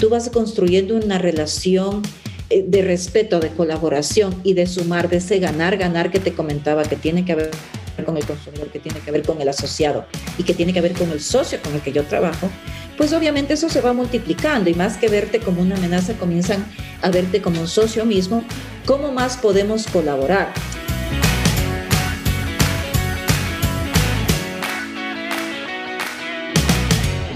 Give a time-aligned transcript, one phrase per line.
[0.00, 2.02] tú vas construyendo una relación
[2.48, 6.82] eh, de respeto, de colaboración y de sumar, de ese ganar, ganar que te comentaba,
[6.82, 7.50] que tiene que ver
[8.04, 10.06] con el consumidor, que tiene que ver con el asociado
[10.38, 12.48] y que tiene que ver con el socio con el que yo trabajo,
[12.96, 16.64] pues obviamente eso se va multiplicando y más que verte como una amenaza, comienzan
[17.02, 18.42] a verte como un socio mismo.
[18.86, 20.52] ¿Cómo más podemos colaborar?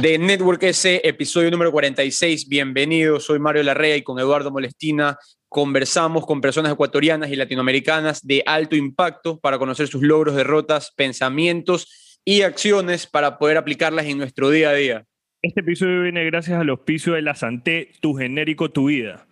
[0.00, 2.48] De Network S, episodio número 46.
[2.48, 5.16] Bienvenidos, soy Mario Larrea y con Eduardo Molestina
[5.48, 12.18] conversamos con personas ecuatorianas y latinoamericanas de alto impacto para conocer sus logros, derrotas, pensamientos
[12.24, 15.04] y acciones para poder aplicarlas en nuestro día a día.
[15.42, 19.28] Este episodio viene gracias al auspicio de La Santé, tu genérico, tu vida.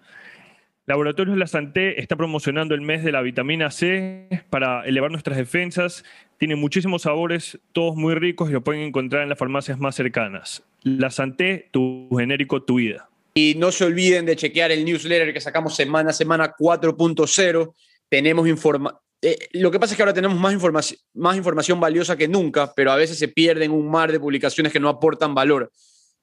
[0.87, 6.05] Laboratorios La Santé está promocionando el mes de la vitamina C para elevar nuestras defensas
[6.43, 10.65] tiene muchísimos sabores, todos muy ricos y lo pueden encontrar en las farmacias más cercanas.
[10.83, 13.09] La Santé, tu genérico, tu vida.
[13.33, 17.73] Y no se olviden de chequear el newsletter que sacamos semana a semana 4.0.
[18.09, 22.17] Tenemos informa eh, lo que pasa es que ahora tenemos más, información más información valiosa
[22.17, 25.71] que nunca, pero a veces se pierden un mar de publicaciones que no aportan valor.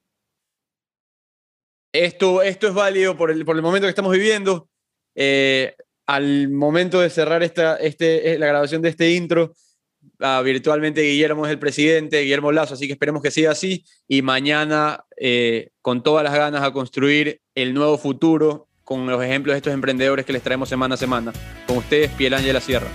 [1.92, 4.68] esto, esto es válido por el, por el momento que estamos viviendo.
[5.14, 5.74] Eh,
[6.06, 9.52] al momento de cerrar esta, este, la grabación de este intro,
[10.20, 13.84] ah, virtualmente Guillermo es el presidente, Guillermo Lazo, así que esperemos que siga así.
[14.06, 19.52] Y mañana, eh, con todas las ganas, a construir el nuevo futuro con los ejemplos
[19.52, 21.30] de estos emprendedores que les traemos semana a semana.
[21.66, 22.86] Con ustedes, Piel la Sierra.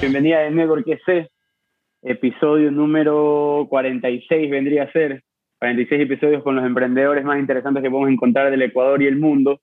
[0.00, 1.28] Bienvenida de Network EC,
[2.00, 5.22] episodio número 46 vendría a ser.
[5.58, 9.60] 46 episodios con los emprendedores más interesantes que podemos encontrar del Ecuador y el mundo.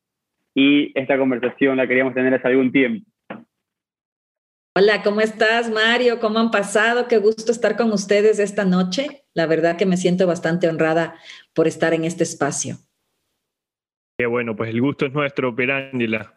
[0.53, 3.09] Y esta conversación la queríamos tener hace algún tiempo.
[4.75, 6.19] Hola, ¿cómo estás, Mario?
[6.19, 7.07] ¿Cómo han pasado?
[7.07, 9.22] Qué gusto estar con ustedes esta noche.
[9.33, 11.15] La verdad que me siento bastante honrada
[11.53, 12.77] por estar en este espacio.
[14.17, 16.35] Qué bueno, pues el gusto es nuestro, Perángela.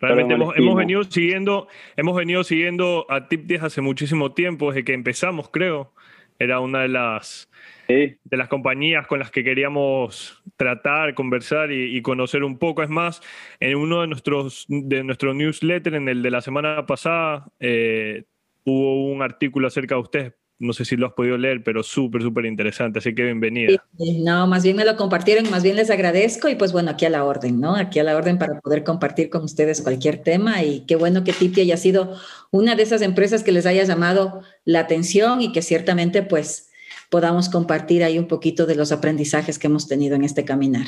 [0.00, 5.48] Realmente hemos, venido siguiendo, hemos venido siguiendo a Tip hace muchísimo tiempo, desde que empezamos,
[5.50, 5.94] creo.
[6.38, 7.48] Era una de las
[7.88, 12.82] de las compañías con las que queríamos tratar, conversar y, conocer un poco.
[12.82, 13.22] Es más,
[13.58, 18.24] en uno de nuestros de nuestro newsletter, en el de la semana pasada, eh,
[18.64, 20.32] hubo un artículo acerca de ustedes.
[20.58, 23.84] No sé si lo has podido leer, pero súper, súper interesante, así que bienvenida.
[24.24, 27.10] no, más bien me lo compartieron, más bien les agradezco y pues bueno, aquí a
[27.10, 27.76] la orden, ¿no?
[27.76, 31.34] Aquí a la orden para poder compartir con ustedes cualquier tema y qué bueno que
[31.34, 32.14] Tipi haya sido
[32.50, 36.72] una de esas empresas que les haya llamado la atención y que ciertamente pues
[37.10, 40.86] podamos compartir ahí un poquito de los aprendizajes que hemos tenido en este caminar.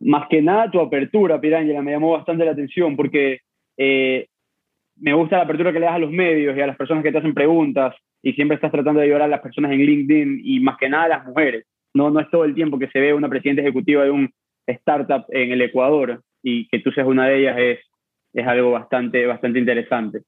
[0.00, 3.38] Más que nada tu apertura, Pirangela, me llamó bastante la atención porque
[3.78, 4.28] eh,
[4.96, 7.12] me gusta la apertura que le das a los medios y a las personas que
[7.12, 10.60] te hacen preguntas y siempre estás tratando de ayudar a las personas en LinkedIn y
[10.60, 11.66] más que nada a las mujeres.
[11.92, 14.32] No, no es todo el tiempo que se ve una presidenta ejecutiva de un
[14.66, 17.78] startup en el Ecuador y que tú seas una de ellas es,
[18.32, 20.22] es algo bastante, bastante interesante.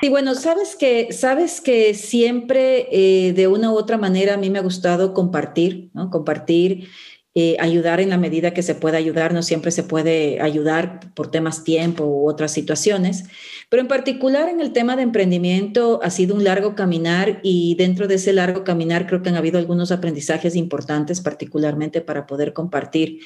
[0.00, 4.50] Sí, bueno, sabes que, sabes que siempre eh, de una u otra manera a mí
[4.50, 5.90] me ha gustado compartir.
[6.10, 6.88] Compartir
[7.36, 11.32] eh, ayudar en la medida que se pueda ayudar, no siempre se puede ayudar por
[11.32, 13.24] temas tiempo u otras situaciones,
[13.68, 18.06] pero en particular en el tema de emprendimiento ha sido un largo caminar y dentro
[18.06, 23.18] de ese largo caminar creo que han habido algunos aprendizajes importantes, particularmente para poder compartir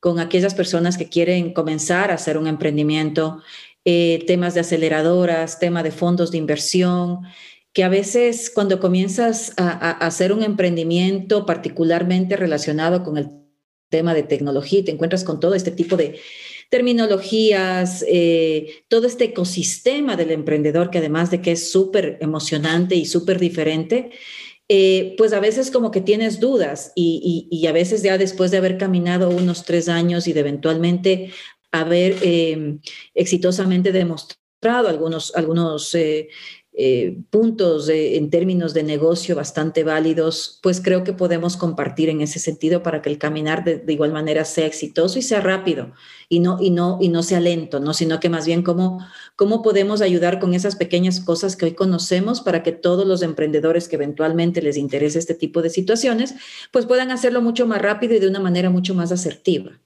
[0.00, 3.42] con aquellas personas que quieren comenzar a hacer un emprendimiento,
[3.84, 7.20] eh, temas de aceleradoras, tema de fondos de inversión,
[7.72, 13.41] que a veces cuando comienzas a, hacer un emprendimiento particularmente relacionado con el
[13.92, 16.18] tema de tecnología y te encuentras con todo este tipo de
[16.70, 23.04] terminologías, eh, todo este ecosistema del emprendedor que además de que es súper emocionante y
[23.04, 24.10] súper diferente,
[24.68, 28.78] eh, pues a veces como que tienes dudas y, a veces ya después de haber
[28.78, 31.30] caminado unos tres años y de eventualmente
[31.70, 32.78] haber eh,
[33.14, 35.94] exitosamente demostrado algunos, algunos
[37.30, 42.82] puntos en términos de negocio bastante válidos, pues creo que podemos compartir en ese sentido
[42.82, 45.92] para que el caminar de, igual manera sea exitoso y sea rápido
[46.30, 47.92] y no, y no, y no sea lento, ¿no?
[47.92, 52.40] sino que más bien cómo, cómo podemos ayudar con esas pequeñas cosas que hoy conocemos
[52.40, 56.34] para que todos los emprendedores que eventualmente les interese este tipo de situaciones,
[56.70, 59.78] pues puedan hacerlo mucho más rápido y de una manera mucho más asertiva.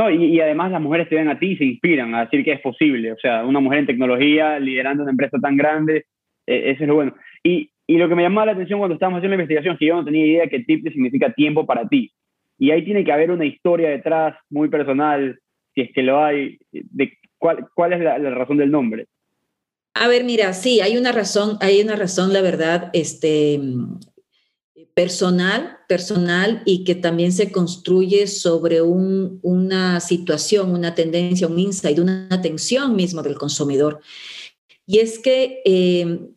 [0.00, 2.52] No, y, además las mujeres te ven a ti y se inspiran a decir que
[2.52, 3.12] es posible.
[3.12, 6.06] O sea, una mujer en tecnología liderando una empresa tan grande,
[6.46, 7.14] eh, eso es lo bueno.
[7.42, 9.84] Y, y, lo que me llamaba la atención cuando estábamos haciendo la investigación es que
[9.84, 12.10] yo no tenía idea que TIP significa tiempo para ti.
[12.58, 15.38] Y ahí tiene que haber una historia detrás muy personal,
[15.74, 19.04] si es que lo hay, de cuál, cuál es la, la razón del nombre.
[19.92, 23.60] A ver, mira, sí, hay una razón, hay una razón, la verdad, este,
[24.94, 32.28] personal, personal y que también se construye sobre una situación, una tendencia, un insight, una
[32.30, 34.00] atención mismo del consumidor.
[34.86, 36.30] Y es que, eh,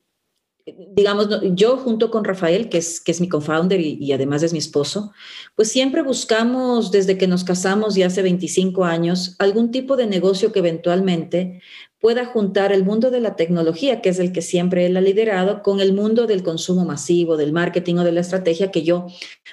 [0.66, 4.54] digamos, yo junto con Rafael, que es, que es mi co-founder y, y, además es
[4.54, 5.12] mi esposo,
[5.56, 10.52] pues siempre buscamos desde que nos casamos y hace 25 años algún tipo de negocio
[10.52, 11.62] que eventualmente
[12.00, 15.64] pueda juntar el mundo de la tecnología, que es el que siempre él ha liderado,
[15.64, 19.08] con el mundo del consumo masivo, del marketing o de la estrategia que yo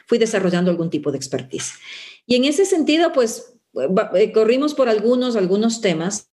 [0.07, 1.75] fui desarrollando algún tipo de expertise.
[2.27, 3.55] Y en ese sentido, pues
[4.15, 6.30] eh, corrimos por algunos, algunos temas,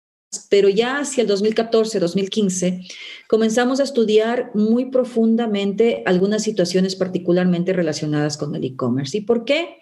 [0.50, 2.81] pero ya hacia el 2014, 2015,
[3.28, 9.19] comenzamos a estudiar muy profundamente algunas situaciones particularmente relacionadas con el e-commerce.
[9.19, 9.78] ¿Y por qué?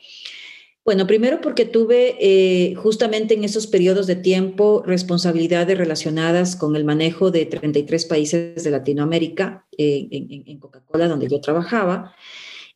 [0.85, 6.85] Bueno, primero porque tuve eh, justamente en esos periodos de tiempo responsabilidades relacionadas con el
[6.85, 12.17] manejo de 33 países de Latinoamérica eh, en, Coca-Cola, donde yo trabajaba.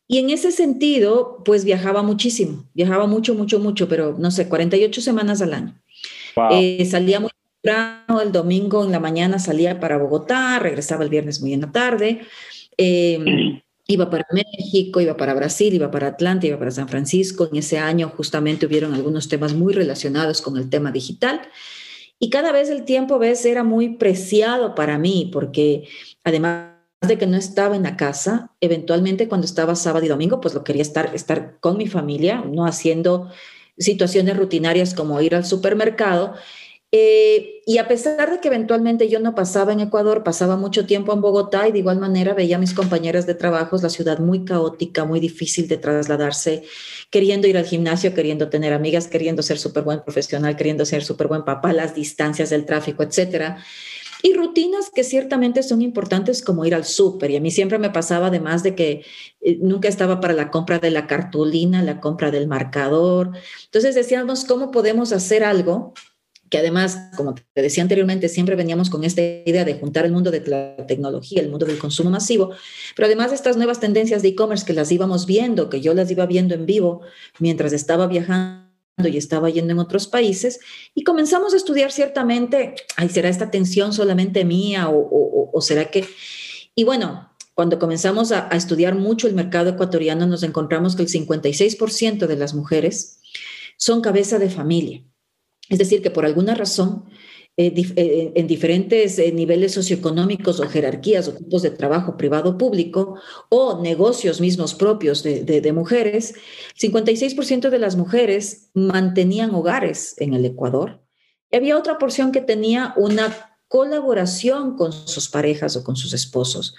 [0.06, 5.00] Y en ese sentido, pues viajaba muchísimo, viajaba mucho, mucho, mucho, pero no sé, 48
[5.00, 5.82] semanas al año.
[6.52, 7.30] Eh, salía muy
[7.62, 12.20] el domingo en la mañana salía para Bogotá, regresaba el viernes muy en la tarde.
[13.88, 17.48] Iba para México, iba para Brasil, iba para Atlanta, iba para San Francisco.
[17.50, 21.40] En ese año justamente hubieron algunos temas muy relacionados con el tema digital.
[22.18, 25.86] Y cada vez el tiempo, ves, era muy preciado para mí, porque
[26.24, 26.72] además
[27.06, 30.64] de que no estaba en la casa, eventualmente cuando estaba sábado y domingo, pues lo
[30.64, 33.30] quería estar, estar con mi familia, no haciendo
[33.78, 36.34] situaciones rutinarias como ir al supermercado.
[36.98, 41.12] Eh, y a pesar de que eventualmente yo no pasaba en Ecuador, pasaba mucho tiempo
[41.12, 44.46] en Bogotá y de igual manera veía a mis compañeras de trabajo, la ciudad muy
[44.46, 46.62] caótica, muy difícil de trasladarse,
[47.10, 51.26] queriendo ir al gimnasio, queriendo tener amigas, queriendo ser súper buen profesional, queriendo ser súper
[51.26, 53.58] buen papá, las distancias del tráfico, etcétera.
[54.22, 57.30] Y rutinas que ciertamente son importantes como ir al súper.
[57.30, 59.04] Y a mí siempre me pasaba además de que
[59.42, 63.32] eh, nunca estaba para la compra de la cartulina, la compra del marcador.
[63.66, 65.92] Entonces decíamos, ¿cómo podemos hacer algo
[66.50, 70.30] que además, como te decía anteriormente, siempre veníamos con esta idea de juntar el mundo
[70.30, 72.52] de la tecnología, el mundo del consumo masivo,
[72.94, 76.10] pero además de estas nuevas tendencias de e-commerce que las íbamos viendo, que yo las
[76.10, 77.00] iba viendo en vivo
[77.38, 78.66] mientras estaba viajando
[79.04, 80.60] y estaba yendo en otros países,
[80.94, 86.06] y comenzamos a estudiar ciertamente, ay, ¿será esta tensión solamente mía o, será que...
[86.74, 91.08] Y bueno, cuando comenzamos a, a estudiar mucho el mercado ecuatoriano, nos encontramos que el
[91.08, 93.20] 56% de las mujeres
[93.76, 95.02] son cabeza de familia.
[95.68, 97.04] Es decir, que por alguna razón,
[97.58, 103.18] eh, eh, en diferentes eh, niveles socioeconómicos o jerarquías o tipos de trabajo privado público
[103.48, 106.34] o negocios mismos propios de, de mujeres,
[106.78, 111.00] 56% de las mujeres mantenían hogares en el Ecuador.
[111.50, 116.74] Y había otra porción que tenía una colaboración con sus parejas o con sus esposos.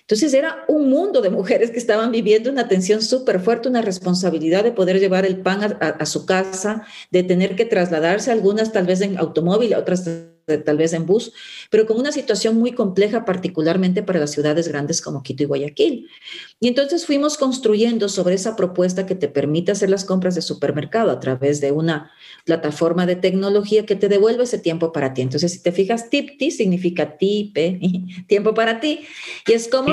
[0.00, 4.64] Entonces era un mundo de mujeres que estaban viviendo una tensión súper fuerte, una responsabilidad
[4.64, 9.00] de poder llevar el pan a, su casa, de tener que trasladarse, algunas tal vez
[9.00, 10.04] en automóvil, otras
[10.46, 11.32] tal vez en bus,
[11.70, 16.08] pero con una situación muy compleja, particularmente para las ciudades grandes como Quito y Guayaquil.
[16.60, 21.10] Y entonces fuimos construyendo sobre esa propuesta que te permite hacer las compras de supermercado
[21.10, 22.10] a través de una
[22.44, 25.22] plataforma de tecnología que te devuelve ese tiempo para ti.
[25.22, 27.80] Entonces, si te fijas, TIPTI significa TIPE,
[28.26, 29.00] tiempo para ti,
[29.46, 29.92] y es como...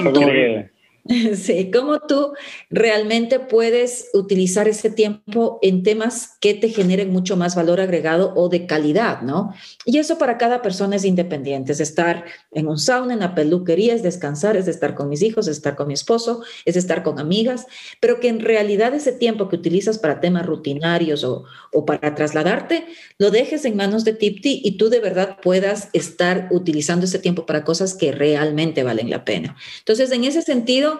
[1.35, 2.33] Sí, cómo tú
[2.69, 8.49] realmente puedes utilizar ese tiempo en temas que te generen mucho más valor agregado o
[8.49, 9.53] de calidad, ¿no?
[9.85, 13.95] Y eso para cada persona es independiente, es estar en un sauna, en la peluquería,
[13.95, 17.19] es descansar, es estar con mis hijos, es estar con mi esposo, es estar con
[17.19, 17.65] amigas,
[17.99, 22.85] pero que en realidad ese tiempo que utilizas para temas rutinarios o, o para trasladarte,
[23.17, 27.45] lo dejes en manos de Tipti y tú de verdad puedas estar utilizando ese tiempo
[27.45, 29.55] para cosas que realmente valen la pena.
[29.79, 30.98] Entonces, en ese sentido,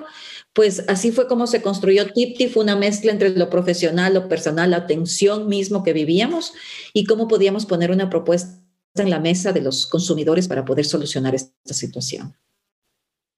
[0.53, 4.71] pues así fue como se construyó Tipti, fue una mezcla entre lo profesional, lo personal,
[4.71, 6.53] la tensión mismo que vivíamos
[6.93, 8.59] y cómo podíamos poner una propuesta
[8.95, 12.33] en la mesa de los consumidores para poder solucionar esta situación.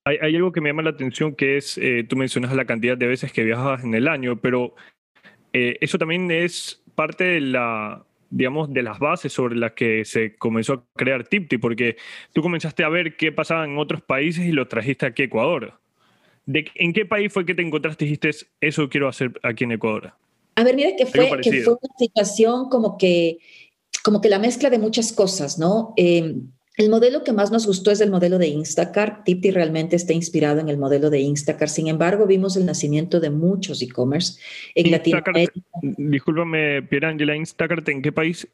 [0.03, 3.05] Hay, algo que me llama la atención que es, eh, tú mencionas la cantidad de
[3.05, 4.73] veces que viajas en el año, pero
[5.53, 10.35] eh, eso también es parte de la, digamos, de las bases sobre las que se
[10.37, 11.97] comenzó a crear Tipti, porque
[12.33, 15.79] tú comenzaste a ver qué pasaba en otros países y lo trajiste aquí a Ecuador.
[16.47, 20.13] ¿En qué país fue que te encontraste y dijiste, eso quiero hacer aquí en Ecuador?
[20.55, 23.39] A ver, mira que fue, que fue una situación como que,
[24.03, 25.93] como que la mezcla de muchas cosas, ¿no?
[25.97, 29.23] Em, el modelo que más nos gustó es el modelo de Instacart.
[29.25, 31.71] Tipti realmente está inspirado en el modelo de Instacart.
[31.71, 34.39] Sin embargo, vimos el nacimiento de muchos e-commerce
[34.73, 35.53] en Latinoamérica.
[35.81, 38.47] Discúlpame, Pierangela, ¿Instacart en qué país?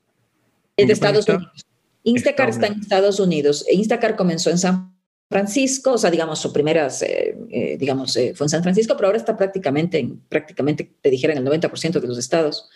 [0.77, 1.65] En, Estados Unidos.
[2.03, 3.65] Instacart está en Estados Unidos.
[3.71, 4.96] Instacart comenzó en San
[5.29, 9.07] Francisco, o sea, digamos, su primera, eh, eh, digamos, eh, fue en San Francisco, pero
[9.07, 12.69] ahora está prácticamente, en, prácticamente, te dijera, en el 90% de los estados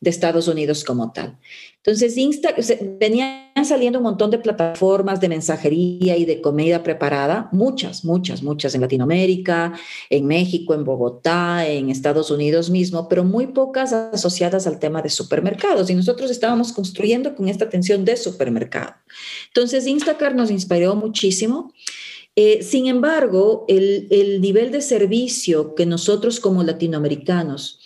[0.00, 1.38] de Estados Unidos como tal.
[1.76, 2.54] Entonces, Insta,
[2.98, 8.74] venían saliendo un montón de plataformas de mensajería y de comida preparada, muchas, muchas, muchas
[8.74, 9.72] en Latinoamérica,
[10.08, 15.10] en México, en Bogotá, en Estados Unidos mismo, pero muy pocas asociadas al tema de
[15.10, 15.88] supermercados.
[15.90, 18.94] Y nosotros estábamos construyendo con esta atención de supermercado.
[19.48, 21.72] Entonces, Instacart nos inspiró muchísimo.
[22.36, 27.79] Eh, sin embargo, el, el nivel de servicio que nosotros como latinoamericanos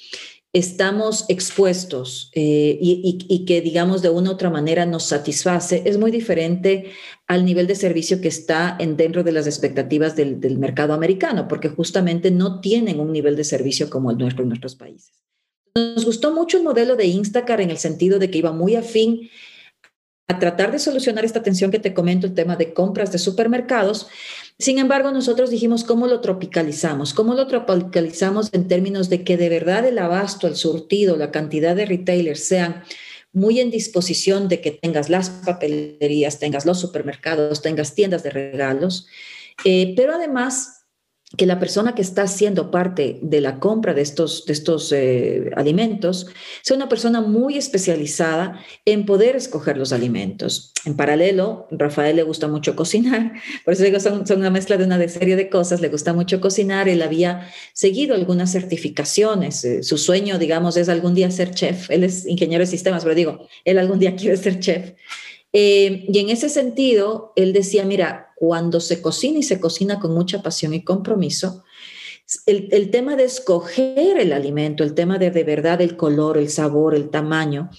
[0.54, 6.12] estamos expuestos eh, y, que, digamos, de una u otra manera nos satisface, es muy
[6.12, 6.92] diferente
[7.26, 11.68] al nivel de servicio que está en, dentro de las expectativas del, mercado americano, porque
[11.68, 15.24] justamente no tienen un nivel de servicio como el nuestro en nuestros países.
[15.74, 19.28] Nos gustó mucho el modelo de Instacar en el sentido de que iba muy afín
[20.28, 24.06] a tratar de solucionar esta tensión que te comento, el tema de compras de supermercados,
[24.58, 29.48] sin embargo, nosotros dijimos cómo lo tropicalizamos, cómo lo tropicalizamos en términos de que de
[29.48, 32.84] verdad el abasto, el surtido, la cantidad de retailers sean
[33.32, 39.08] muy en disposición de que tengas las papelerías, tengas los supermercados, tengas tiendas de regalos,
[39.64, 40.83] eh, pero además
[41.36, 45.50] que la persona que está haciendo parte de la compra de estos, de estos eh,
[45.56, 46.26] alimentos
[46.62, 50.72] sea una persona muy especializada en poder escoger los alimentos.
[50.84, 53.32] En paralelo, Rafael le gusta mucho cocinar,
[53.64, 56.40] por eso digo, son, son una mezcla de una serie de cosas, le gusta mucho
[56.40, 61.90] cocinar, él había seguido algunas certificaciones, eh, su sueño, digamos, es algún día ser chef,
[61.90, 64.92] él es ingeniero de sistemas, pero digo, él algún día quiere ser chef.
[65.56, 70.14] Eh, y en ese sentido, él decía, mira, cuando se cocina y se cocina con
[70.14, 71.64] mucha pasión y compromiso,
[72.46, 76.94] el, tema de escoger el alimento, el tema de de verdad el color, el sabor,
[76.94, 77.70] el tamaño,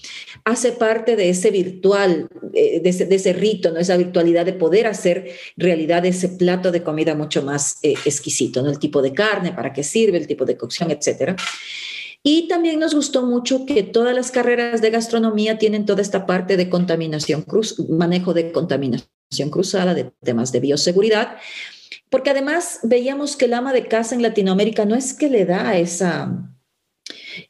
[0.44, 3.80] hace parte de ese virtual, eh, de, ese, rito, ¿no?
[3.80, 8.70] esa virtualidad de poder hacer realidad ese plato de comida mucho más eh, exquisito, ¿no?
[8.70, 11.34] el tipo de carne, para qué sirve, el tipo de cocción, etcétera.
[12.22, 16.56] Y también nos gustó mucho que todas las carreras de gastronomía tienen toda esta parte
[16.56, 19.15] de contaminación cruz, manejo de contaminación
[19.50, 21.36] cruzada, de temas de bioseguridad,
[22.10, 25.76] porque además veíamos que el ama de casa en Latinoamérica no es que le da
[25.76, 26.54] esa,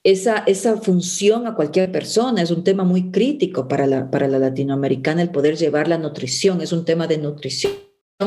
[0.02, 4.38] esa, esa función a cualquier persona, es un tema muy crítico para la, para la
[4.38, 7.72] latinoamericana el poder llevar la nutrición, es un tema de nutrición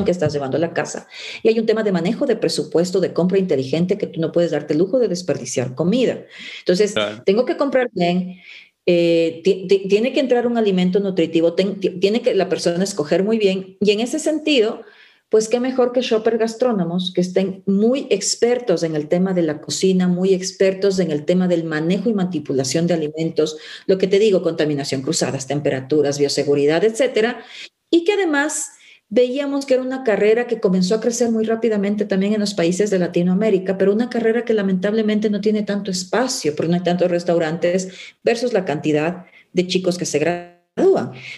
[0.06, 1.08] que estás llevando a la casa.
[1.42, 4.52] Y hay un tema de manejo de presupuesto, de compra inteligente, que tú no puedes
[4.52, 6.26] darte el lujo de desperdiciar comida.
[6.60, 6.94] Entonces,
[7.26, 8.40] tengo que comprar bien,
[8.92, 9.44] eh,
[9.88, 13.78] tiene que entrar un alimento nutritivo, tiene que la persona escoger muy bien.
[13.82, 14.82] Y en ese sentido,
[15.30, 19.62] pues qué mejor que shopper gastrónomos que estén muy expertos en el tema de la
[19.62, 24.18] cocina, muy expertos en el tema del manejo y manipulación de alimentos, lo que te
[24.18, 27.44] digo, contaminación cruzadas, temperaturas, bioseguridad, etcétera,
[27.92, 28.72] y que además
[29.10, 32.90] veíamos que era una carrera que comenzó a crecer muy rápidamente también en los países
[32.90, 37.10] de Latinoamérica, pero una carrera que lamentablemente no tiene tanto espacio, porque no hay tantos
[37.10, 37.90] restaurantes
[38.24, 40.20] versus la cantidad de chicos que se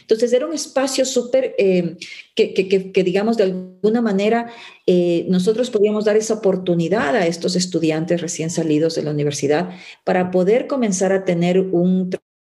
[0.01, 1.98] Entonces era un espacio súper eh,
[2.36, 4.51] que, digamos, de alguna manera
[4.86, 9.70] eh, nosotros podíamos dar esa oportunidad a estos estudiantes recién salidos de la universidad
[10.04, 12.10] para poder comenzar a tener un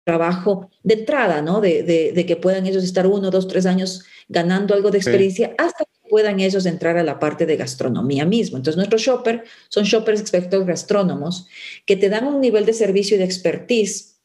[0.05, 1.61] trabajo de entrada, ¿no?
[1.61, 6.09] De, que puedan ellos estar uno, dos, tres años ganando algo de experiencia hasta que
[6.09, 8.59] puedan ellos entrar a la parte de gastronomía mismo.
[8.59, 11.47] Entonces, nuestros shoppers son shoppers expertos gastrónomos
[11.87, 14.21] que te dan un nivel de servicio y de expertise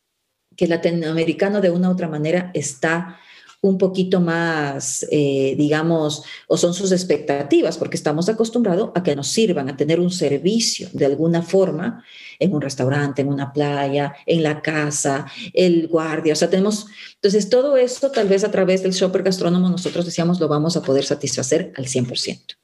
[0.55, 3.17] que el latinoamericano de una u otra manera está
[3.61, 9.27] un poquito más, eh, digamos, o son sus expectativas, porque estamos acostumbrados a que nos
[9.27, 12.03] sirvan, a tener un servicio de alguna forma
[12.39, 16.85] en un restaurante, en una playa, en la casa, el guardia, o sea, tenemos,
[17.15, 20.81] entonces todo esto tal vez a través del shopper gastrónomo nosotros decíamos lo vamos a
[20.81, 22.55] poder satisfacer al 100%.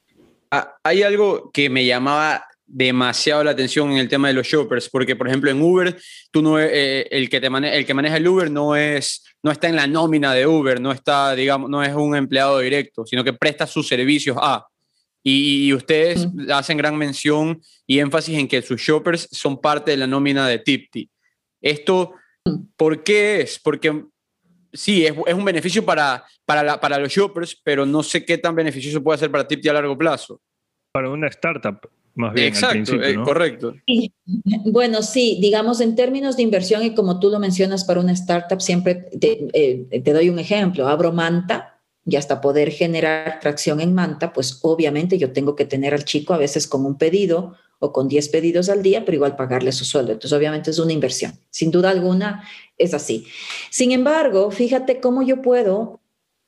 [0.51, 4.89] Ah, hay algo que me llamaba demasiado la atención en el tema de los shoppers,
[4.89, 5.97] porque por ejemplo en Uber,
[6.31, 9.69] tú no, eh, el, que te el que maneja el Uber no, es, no está
[9.69, 13.33] en la nómina de Uber, no, está, digamos, no es un empleado directo, sino que
[13.33, 14.65] presta sus servicios a.
[15.27, 20.05] Y, ustedes hacen gran mención y énfasis en que sus shoppers son parte de la
[20.05, 21.09] nómina de Tipti.
[21.59, 22.13] Esto,
[22.77, 23.57] ¿por qué es?
[23.57, 24.05] Porque
[24.71, 28.53] sí, es, es un beneficio para, para, para los shoppers, pero no sé qué tan
[28.53, 30.39] beneficioso puede ser para Tipti a largo plazo.
[30.91, 31.79] Para una startup,
[32.15, 32.47] más bien.
[32.47, 33.75] Exacto, eh, correcto.
[34.65, 38.61] bueno, sí, digamos en términos de inversión y como tú lo mencionas para una startup,
[38.61, 40.87] siempre te, eh, te doy un ejemplo.
[40.87, 45.93] Abro Manta y hasta poder generar tracción en Manta, pues obviamente yo tengo que tener
[45.93, 49.35] al chico a veces con un pedido o con 10 pedidos al día, pero igual
[49.35, 50.13] pagarle su sueldo.
[50.13, 51.33] Entonces, obviamente es una inversión.
[51.49, 53.27] Sin duda alguna, es así.
[53.69, 55.99] Sin embargo, fíjate cómo yo puedo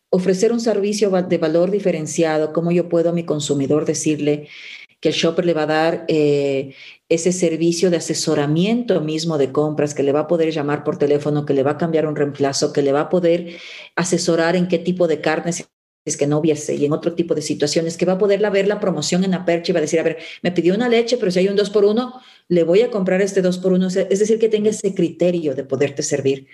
[0.10, 4.48] ofrecer un servicio de valor diferenciado, cómo yo puedo a mi consumidor decirle,
[5.00, 6.74] que el shopper le va a dar eh,
[7.10, 11.46] ese servicio de asesoramiento mismo de compras, que le va a poder llamar por teléfono,
[11.46, 13.58] que le va a cambiar un reemplazo, que le va a poder
[13.96, 15.68] asesorar en qué tipo de carnes
[16.08, 18.68] es que no hubiese y en otro tipo de situaciones, que va a poder ver
[18.68, 21.18] la promoción en la percha y va a decir, a ver, me pidió una leche,
[21.18, 22.14] pero si hay un 2 por 1
[22.48, 25.66] le voy a comprar este 2 por 1 Es decir, que tenga ese criterio de
[25.66, 26.48] poderte servir.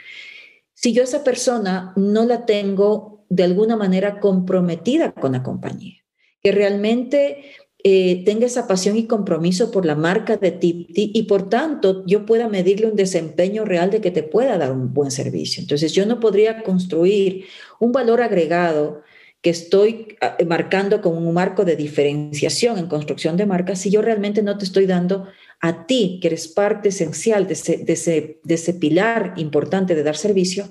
[0.73, 6.03] Si yo esa persona no la tengo de alguna manera comprometida con la compañía,
[6.41, 7.43] que realmente
[7.85, 12.25] eh, tenga esa pasión y compromiso por la marca de Tipti y por tanto yo
[12.25, 15.61] pueda medirle un desempeño real de que te pueda dar un buen servicio.
[15.61, 17.45] Entonces yo no podría construir
[17.79, 19.01] un valor agregado
[19.41, 24.01] que estoy ah, marcando como un marco de diferenciación en construcción de marcas si yo
[24.01, 25.27] realmente no te estoy dando
[25.59, 30.03] a ti, que eres parte esencial de ese, de ese, de ese pilar importante de
[30.03, 30.69] dar servicio,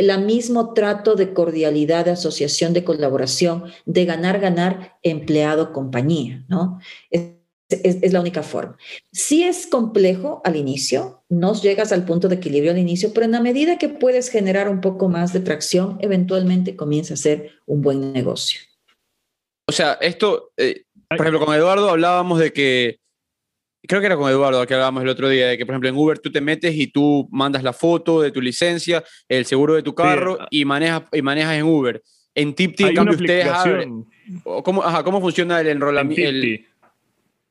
[0.00, 6.80] el mismo trato de cordialidad, de asociación, de colaboración, de ganar, ganar empleado, compañía, ¿no?
[7.10, 7.22] Es,
[7.68, 8.76] es, la única forma.
[9.12, 13.32] Sí es complejo al inicio, no llegas al punto de equilibrio al inicio, pero en
[13.32, 17.82] la medida que puedes generar un poco más de tracción, eventualmente comienza a ser un
[17.82, 18.60] buen negocio.
[19.68, 22.98] O sea, esto, eh, por ejemplo, con Eduardo hablábamos de que
[23.86, 25.96] creo que era con Eduardo que hablábamos el otro día, de que por ejemplo en
[25.96, 29.82] Uber tú te metes y tú mandas la foto de tu licencia, el seguro de
[29.82, 32.02] tu carro y, manejas, y manejas en Uber.
[32.34, 34.06] En TipTip, en cambio, ustedes abren.
[34.62, 36.28] ¿Cómo, ¿Cómo funciona el enrolamiento?
[36.28, 36.66] El,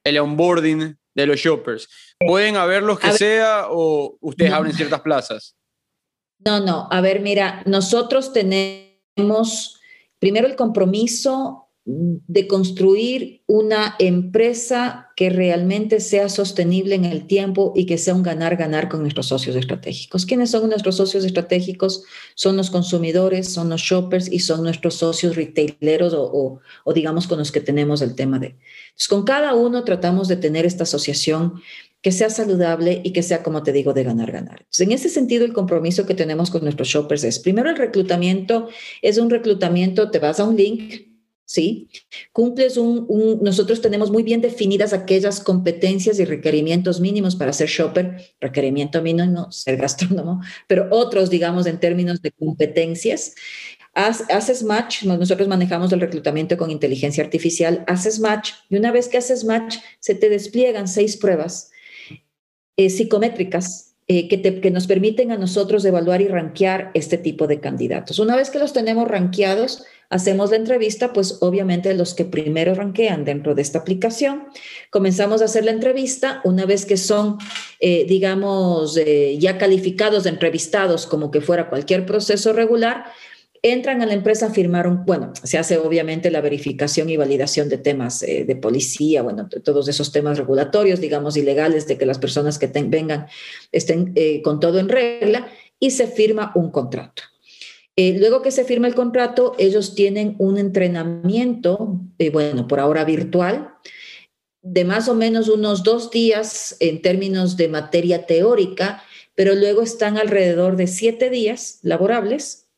[0.03, 1.89] el, onboarding de los shoppers.
[2.19, 5.57] ¿Pueden haber los que sea o ustedes abren ciertas plazas?
[6.45, 6.87] No, no.
[6.91, 9.79] A ver, mira, nosotros tenemos
[10.19, 17.87] primero el compromiso de construir una empresa que realmente sea sostenible en el tiempo y
[17.87, 20.27] que sea un ganar-ganar con nuestros socios estratégicos.
[20.27, 22.03] ¿Quiénes son nuestros socios estratégicos?
[22.35, 26.59] Son los consumidores, son los shoppers y son nuestros socios retaileros o,
[26.93, 28.55] digamos con los que tenemos el tema de...
[28.89, 31.55] Entonces, con cada uno tratamos de tener esta asociación
[32.01, 34.65] que sea saludable y que sea, como te digo, de ganar-ganar.
[34.77, 38.69] En ese sentido, el compromiso que tenemos con nuestros shoppers es, primero, el reclutamiento
[39.01, 41.08] es un reclutamiento, te vas a un link,
[41.49, 41.89] ¿sí?
[42.31, 48.21] Cumples un, nosotros tenemos muy bien definidas aquellas competencias y requerimientos mínimos para ser shopper,
[48.39, 53.33] requerimiento mínimo, ser gastrónomo, pero otros, digamos, en términos de competencias.
[53.95, 59.17] haces match, nosotros manejamos el reclutamiento con inteligencia artificial, haces match y una vez que
[59.17, 61.71] haces match, se te despliegan seis pruebas
[62.77, 67.59] eh, psicométricas eh, que, que, nos permiten a nosotros evaluar y rankear este tipo de
[67.59, 68.19] candidatos.
[68.19, 73.25] Una vez que los tenemos rankeados, hacemos la entrevista, pues obviamente los que primero ranquean
[73.25, 74.45] dentro de esta aplicación,
[74.89, 77.37] comenzamos a hacer la entrevista, una vez que son,
[77.79, 83.05] eh, digamos, eh, ya calificados, entrevistados como que fuera cualquier proceso regular,
[83.61, 87.67] entran a la empresa a firmar un, bueno, se hace obviamente la verificación y validación
[87.67, 92.19] de temas eh, de policía, bueno, todos esos temas regulatorios, digamos, ilegales, de que las
[92.19, 93.27] personas que vengan
[93.71, 97.23] estén con todo en regla y se firma un contrato.
[98.01, 103.03] Eh, luego que se firma el contrato, ellos tienen un entrenamiento, eh, bueno, por ahora
[103.03, 103.73] virtual,
[104.61, 109.03] de más o menos unos dos días en términos de materia teórica,
[109.35, 112.69] pero luego están alrededor de siete días laborables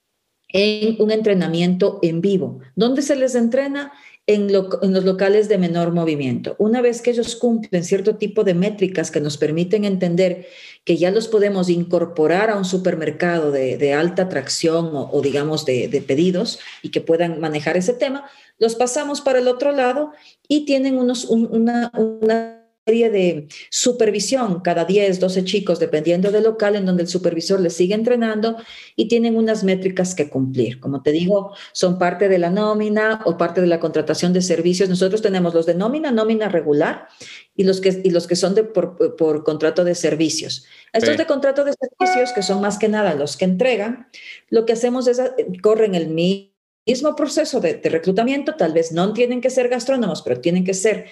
[0.47, 2.59] en un entrenamiento en vivo.
[2.75, 3.91] ¿Dónde se les entrena?
[4.27, 6.55] En, los locales de menor movimiento.
[6.57, 10.47] Una vez que ellos cumplen cierto tipo de métricas que nos permiten entender
[10.85, 16.59] que ya los podemos incorporar a un supermercado de, alta atracción o, digamos de, pedidos
[16.81, 18.25] y que puedan manejar ese tema,
[18.57, 20.11] los pasamos para el otro lado
[20.47, 26.75] y tienen unos, una, una serie de supervisión, cada 10, 12 chicos, dependiendo del local,
[26.75, 28.57] en donde el supervisor les sigue entrenando
[28.95, 30.79] y tienen unas métricas que cumplir.
[30.79, 34.89] Como te digo, son parte de la nómina o parte de la contratación de servicios.
[34.89, 37.07] Nosotros tenemos los de nómina, nómina regular
[37.55, 40.65] y los que, y los que son de por, por contrato de servicios.
[40.91, 44.07] Estos de contrato de servicios, que son más que nada los que entregan,
[44.49, 45.21] lo que hacemos es,
[45.61, 46.50] corren el mismo
[46.85, 51.05] mismo proceso de, reclutamiento, tal vez no tienen que ser gastrónomos, pero tienen que ser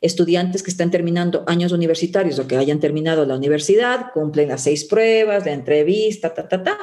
[0.00, 4.84] estudiantes que están terminando años universitarios o que hayan terminado la universidad, cumplen las seis
[4.84, 6.78] pruebas, la entrevista, ta, ta, ta.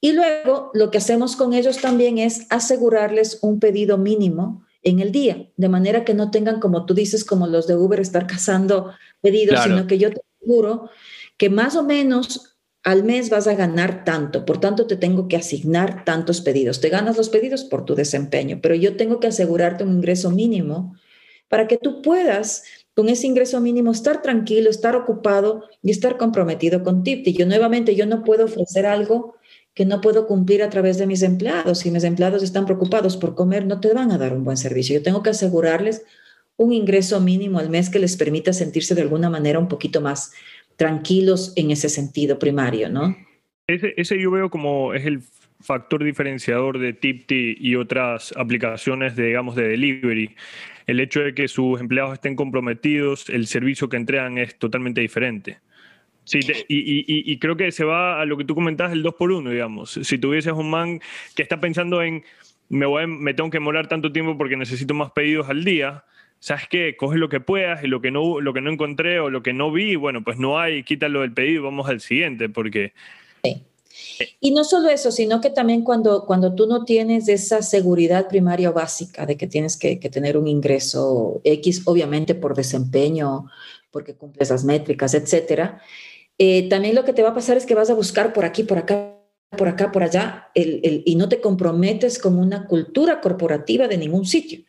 [0.00, 5.10] Y luego lo que hacemos con ellos también es asegurarles un pedido mínimo en el
[5.10, 8.92] día, de manera que no tengan, como tú dices, como los de Uber, estar cazando
[9.20, 10.90] pedidos, sino que yo te aseguro
[11.36, 12.55] que más o menos
[12.86, 16.80] al mes vas a ganar tanto, por tanto te tengo que asignar tantos pedidos.
[16.80, 20.94] Te ganas los pedidos por tu desempeño, pero yo tengo que asegurarte un ingreso mínimo
[21.48, 22.62] para que tú puedas
[22.94, 27.32] con ese ingreso mínimo estar tranquilo, estar ocupado y estar comprometido con TIPTI.
[27.32, 29.34] Yo nuevamente, yo no puedo ofrecer algo
[29.74, 31.80] que no puedo cumplir a través de mis empleados.
[31.80, 34.94] Si mis empleados están preocupados por comer, no te van a dar un buen servicio.
[34.94, 36.04] Yo tengo que asegurarles
[36.56, 40.30] un ingreso mínimo al mes que les permita sentirse de alguna manera un poquito más
[40.76, 43.16] tranquilos en ese sentido primario, ¿no?
[43.66, 45.22] Ese, yo veo como es el
[45.60, 50.36] factor diferenciador de Tipti y otras aplicaciones, de, digamos, de delivery.
[50.86, 55.58] El hecho de que sus empleados estén comprometidos, el servicio que entregan es totalmente diferente.
[56.22, 59.50] Sí, y, creo que se va a lo que tú comentabas, el 2 por 1
[59.50, 59.98] digamos.
[60.02, 61.00] Si tuvieses un man
[61.36, 62.24] que está pensando en,
[62.68, 66.04] me, voy, me tengo que morar tanto tiempo porque necesito más pedidos al día,
[66.46, 66.96] ¿sabes qué?
[66.96, 69.52] Coge lo que puedas y lo que no, lo que no encontré o lo que
[69.52, 72.92] no vi, bueno, pues no hay, quítalo del pedido y vamos al siguiente, porque...
[74.40, 78.70] Y no solo eso, sino que también cuando, cuando tú no tienes esa seguridad primaria
[78.70, 83.46] o básica de que tienes que, tener un ingreso X, obviamente por desempeño,
[83.90, 85.82] porque cumples las métricas, etcétera,
[86.38, 88.62] eh, también lo que te va a pasar es que vas a buscar por aquí,
[88.62, 89.18] por acá,
[89.56, 94.65] por acá, por allá, y no te comprometes con una cultura corporativa de ningún sitio.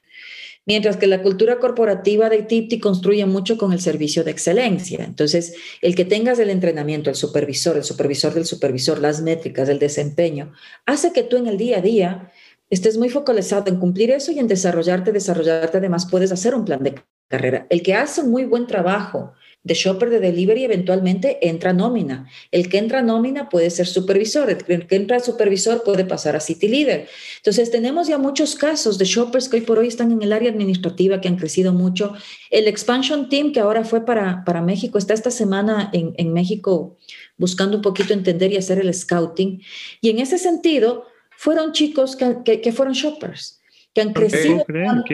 [0.68, 5.04] Mientras que la cultura corporativa de TIPTI construye mucho con el servicio de excelencia.
[5.04, 9.80] Entonces, el que tengas el entrenamiento, el supervisor, el supervisor del supervisor, las métricas, el
[9.80, 10.52] desempeño,
[10.86, 12.32] hace que tú en el día a día
[12.70, 15.78] estés muy focalizado en cumplir eso y en desarrollarte, desarrollarte.
[15.78, 16.96] Además, puedes hacer un plan de
[17.30, 17.66] carrera.
[17.70, 19.34] El que hace un muy buen trabajo
[19.68, 22.28] de shopper de delivery eventualmente entra nómina.
[22.52, 26.70] El que entra nómina puede ser supervisor, el que entra supervisor puede pasar a city
[26.70, 27.08] leader.
[27.38, 30.50] Entonces tenemos ya muchos casos de shoppers que hoy por hoy están en el área
[30.50, 32.14] administrativa que han crecido mucho.
[32.50, 36.98] El expansion team que ahora fue para, para México está esta semana en, en México
[37.38, 39.62] buscando un poquito entender y hacer el scouting.
[40.00, 43.57] Y en ese sentido, fueron chicos que, que fueron shoppers
[43.98, 45.14] que han crecido, tanto,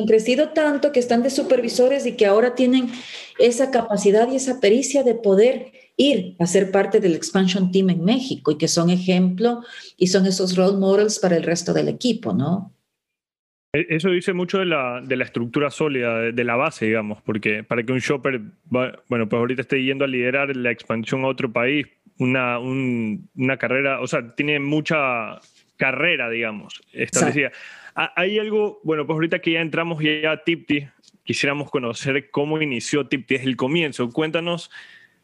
[0.00, 2.90] han crecido tanto que están de supervisores y que ahora tienen
[3.38, 8.04] esa capacidad y esa pericia de poder ir a ser parte del expansion team en
[8.04, 9.62] México y que son ejemplo
[9.96, 12.74] y son esos role models para el resto del equipo, ¿no?
[13.72, 17.62] E, eso dice mucho de la, de la estructura sólida, de, la base, digamos, porque
[17.62, 21.52] para que un shopper, bueno, pues ahorita esté yendo a liderar la expansión a otro
[21.52, 21.86] país,
[22.18, 25.38] una, una carrera, o sea, tiene mucha
[25.76, 27.52] carrera, digamos, establecida.
[27.54, 30.86] Ah, hay algo, bueno, pues ahorita que ya entramos ya a Tipti,
[31.24, 34.10] quisiéramos conocer cómo inició Tipti desde el comienzo.
[34.10, 34.70] Cuéntanos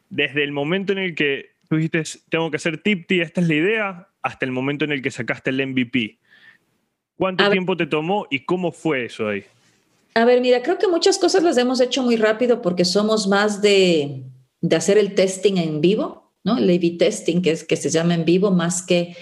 [0.09, 3.53] desde el momento en el que tú dijiste, tengo que hacer Tipti, esta es la
[3.53, 6.17] idea, hasta el momento en el que sacaste el MVP.
[7.15, 9.43] ¿Cuánto tiempo te tomó y cómo fue eso ahí?
[10.15, 13.61] A ver, mira, creo que muchas cosas las hemos hecho muy rápido porque somos más
[13.61, 14.23] de,
[14.61, 16.57] de hacer el testing en vivo, ¿no?
[16.57, 19.15] El A-B testing, que, es, que se llama en vivo, más que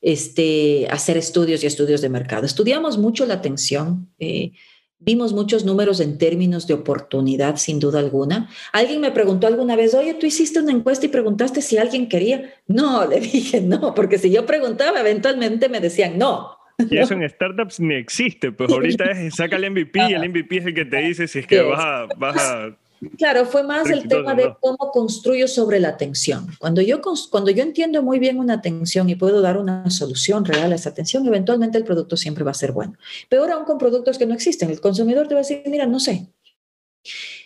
[0.00, 2.46] este, hacer estudios y estudios de mercado.
[2.46, 4.52] Estudiamos mucho la atención, eh,
[4.98, 8.48] vimos muchos números en términos de oportunidad, sin duda alguna.
[8.72, 12.54] Alguien me preguntó alguna vez, oye, tú hiciste una encuesta y preguntaste si alguien quería.
[12.66, 16.56] No, le dije no, porque si yo preguntaba, eventualmente me decían no.
[16.90, 20.58] Y eso en startups ni existe, pues ahorita es saca el MVP y el MVP
[20.58, 22.76] es el que te dice si es que vas a, vas a
[23.16, 26.48] Claro, fue más el tema de cómo construyo sobre la atención.
[26.58, 30.72] Cuando yo, cuando yo entiendo muy bien una atención y puedo dar una solución real
[30.72, 32.94] a esa atención, eventualmente el producto siempre va a ser bueno.
[33.28, 34.70] Peor aún con productos que no existen.
[34.70, 36.28] El consumidor te va a decir, mira, no sé.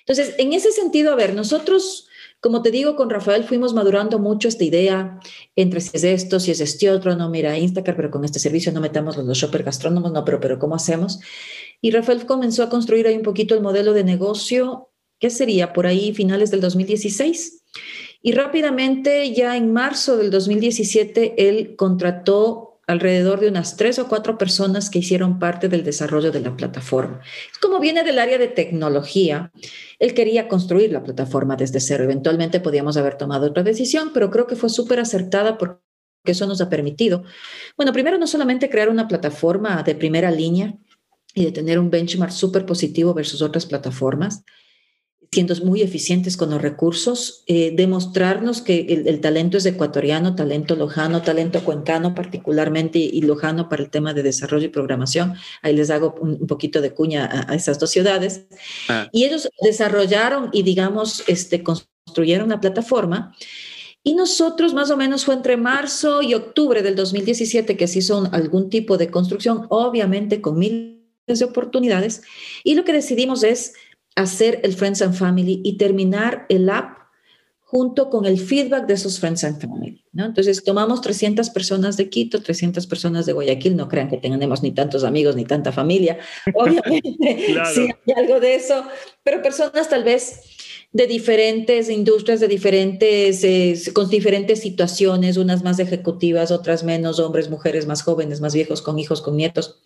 [0.01, 2.09] Entonces, en ese sentido, a ver, nosotros
[2.43, 5.21] como te digo, con Rafael fuimos madurando mucho esta idea
[5.55, 8.73] entre si es esto, si es este otro, no, mira, Instacart, pero con este servicio
[8.73, 11.21] no metamos los shopper gastrónomos, no, pero, pero ¿cómo hacemos?
[11.81, 14.92] Y Rafael comenzó a construir ahí un poquito el modelo de negocio,
[15.23, 15.73] ¿qué sería?
[15.73, 17.63] Por ahí finales del 2016.
[18.23, 24.37] Y rápidamente, ya en marzo del 2017, él contrató alrededor de unas tres o cuatro
[24.37, 27.21] personas que hicieron parte del desarrollo de la plataforma.
[27.61, 29.53] Como viene del área de tecnología,
[30.01, 32.03] él quería construir la plataforma desde cero.
[32.03, 35.79] Eventualmente podíamos haber tomado otra decisión, pero creo que fue súper acertada porque
[36.25, 37.23] eso nos ha permitido,
[37.77, 40.75] bueno, primero no solamente crear una plataforma de primera línea
[41.35, 44.45] y de tener un benchmark súper positivo versus otras plataformas,
[45.33, 51.23] siendo muy eficientes con los recursos, eh, demostrarnos que el, talento es ecuatoriano, talento lojano,
[51.23, 55.35] talento cuencano particularmente y, lojano para el tema de desarrollo y programación.
[55.63, 58.45] Ahí les hago un, poquito de cuña a, esas dos ciudades.
[58.91, 59.09] Ah.
[59.11, 63.35] Y ellos desarrollaron y, digamos, este, construyeron una plataforma.
[64.05, 68.29] Y nosotros más o menos fue entre marzo y octubre del 2017 que se hizo
[68.33, 72.23] algún tipo de construcción, obviamente con miles de oportunidades.
[72.65, 73.73] Y lo que decidimos es
[74.17, 77.03] hacer el Friends and Family y terminar el app
[77.73, 80.05] junto con el feedback de esos Friends and Family.
[80.13, 80.27] ¿no?
[80.27, 84.73] Entonces, tomamos 300 personas de Quito, 300 personas de Guayaquil, no crean que tenemos ni
[84.73, 86.19] tantos amigos ni tanta familia,
[86.55, 88.85] obviamente, sí hay algo de eso,
[89.23, 90.43] pero personas tal vez
[90.93, 97.49] de diferentes industrias, de diferentes, eh, con diferentes situaciones, unas más ejecutivas, otras menos, hombres,
[97.49, 99.79] mujeres, más jóvenes, más viejos, con hijos, con nietos.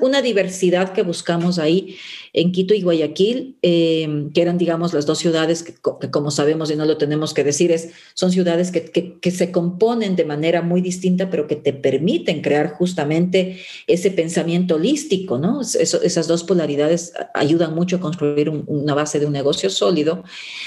[0.00, 1.96] Una, diversidad que buscamos ahí
[2.32, 5.74] en Quito y Guayaquil, eh, que eran, digamos, las dos ciudades que,
[6.10, 10.16] como sabemos y no lo tenemos que decir, es, son ciudades que, que, se componen
[10.16, 15.60] de manera muy distinta, pero que te permiten crear justamente ese pensamiento holístico, ¿no?
[15.60, 20.24] esas dos polaridades ayudan mucho a construir una base de un negocio sólido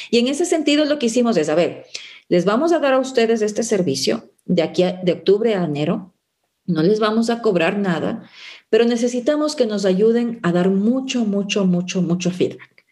[0.09, 1.85] y en ese sentido lo que hicimos es, a ver,
[2.27, 6.13] les vamos a dar a ustedes este servicio de aquí de octubre a enero,
[6.65, 8.29] no les vamos a cobrar nada,
[8.69, 12.85] pero necesitamos que nos ayuden a dar mucho, mucho, mucho, mucho feedback.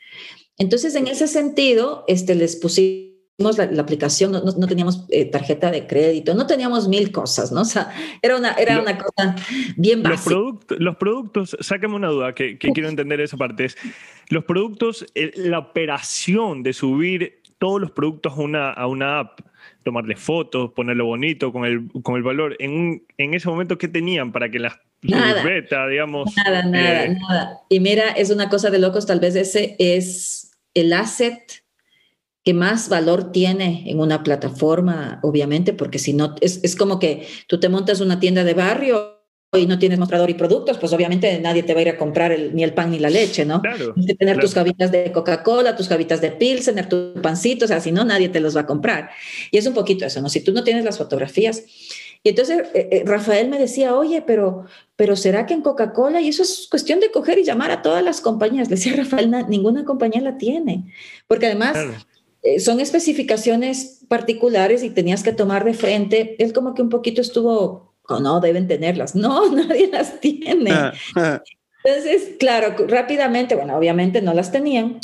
[0.58, 6.34] Entonces, en ese sentido, este, les pusimos la, aplicación, no, teníamos eh, tarjeta de crédito,
[6.34, 7.62] no teníamos mil cosas, ¿no?
[7.62, 7.92] O sea,
[8.24, 9.36] era una, era una cosa
[9.76, 10.36] bien básica.
[10.36, 13.78] Los, los productos, sáqueme una duda que, quiero entender esa parte, es
[14.30, 19.40] los productos, la operación de subir todos los productos a una, a una app,
[19.84, 24.32] tomarle fotos, ponerlo bonito con el, con el valor, en, en ese momento, ¿qué tenían
[24.32, 26.34] para que las Nada, beta, digamos?
[26.36, 27.60] Nada, nada, eh, nada.
[27.70, 31.63] Y mira, es una cosa de locos, tal vez ese es el asset
[32.44, 37.28] que más valor tiene en una plataforma, obviamente, porque si no, es, es como que
[37.48, 39.17] tú te montas una tienda de barrio
[39.54, 42.34] y no tienes mostrador y productos, pues obviamente nadie te va a ir a comprar
[42.34, 43.62] el, ni el pan ni la leche, ¿no?
[43.62, 47.68] Claro, Tienes que tener tus gavitas de Coca-Cola, tus gavitas de Pilsener, tu pancito, o
[47.68, 49.10] sea, si no, nadie te los va a comprar.
[49.50, 50.28] Y es un poquito eso, ¿no?
[50.28, 51.64] Si tú no tienes las fotografías.
[52.24, 54.66] Y entonces eh, eh, Rafael me decía, oye, pero,
[54.98, 56.20] pero ¿será que en Coca-Cola?
[56.20, 58.70] Y eso es cuestión de coger y llamar a todas las compañías.
[58.70, 60.92] Le decía Rafael, ninguna compañía la tiene.
[61.28, 61.78] Porque además...
[62.44, 66.36] Eh, son especificaciones particulares y tenías que tomar de frente.
[66.40, 69.15] Él como que un poquito estuvo, no, deben tenerlas.
[69.28, 70.72] No, nadie las tiene.
[70.72, 71.41] Ah, ah.
[71.84, 75.00] Entonces, claro, rápidamente, bueno, obviamente no las tenían.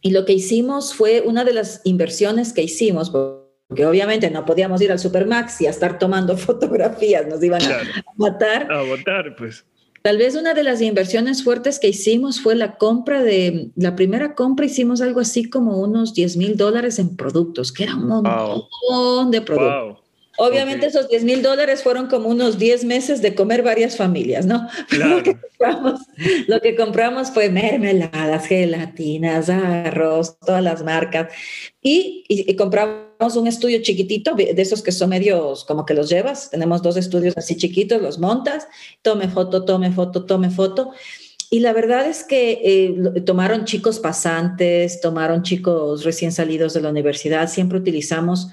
[0.00, 4.80] Y lo que hicimos fue una de las inversiones que hicimos, porque obviamente no podíamos
[4.82, 7.78] ir al Supermax y a estar tomando fotografías, nos iban a
[8.16, 8.70] matar.
[8.70, 9.64] A matar, pues.
[10.02, 14.34] Tal vez una de las inversiones fuertes que hicimos fue la compra de, la primera
[14.34, 19.30] compra hicimos algo así como unos 10 mil dólares en productos, que era un montón
[19.30, 20.03] de productos.
[20.36, 24.68] Obviamente esos 10 mil dólares fueron como unos 10 meses de comer varias familias, ¿no?
[24.90, 26.00] Lo, que compramos,
[26.48, 31.32] lo que compramos fue mermeladas, gelatinas, arroz, todas las marcas.
[31.80, 36.50] Y, y, compramos un estudio chiquitito, de esos que son medios como que los llevas.
[36.50, 38.66] Tenemos dos estudios así chiquitos, los montas,
[39.02, 40.92] tome foto, tome foto, tome foto.
[41.50, 46.88] Y la verdad es que eh, tomaron chicos pasantes, tomaron chicos recién salidos de la
[46.88, 47.48] universidad.
[47.48, 48.48] Siempre utilizamos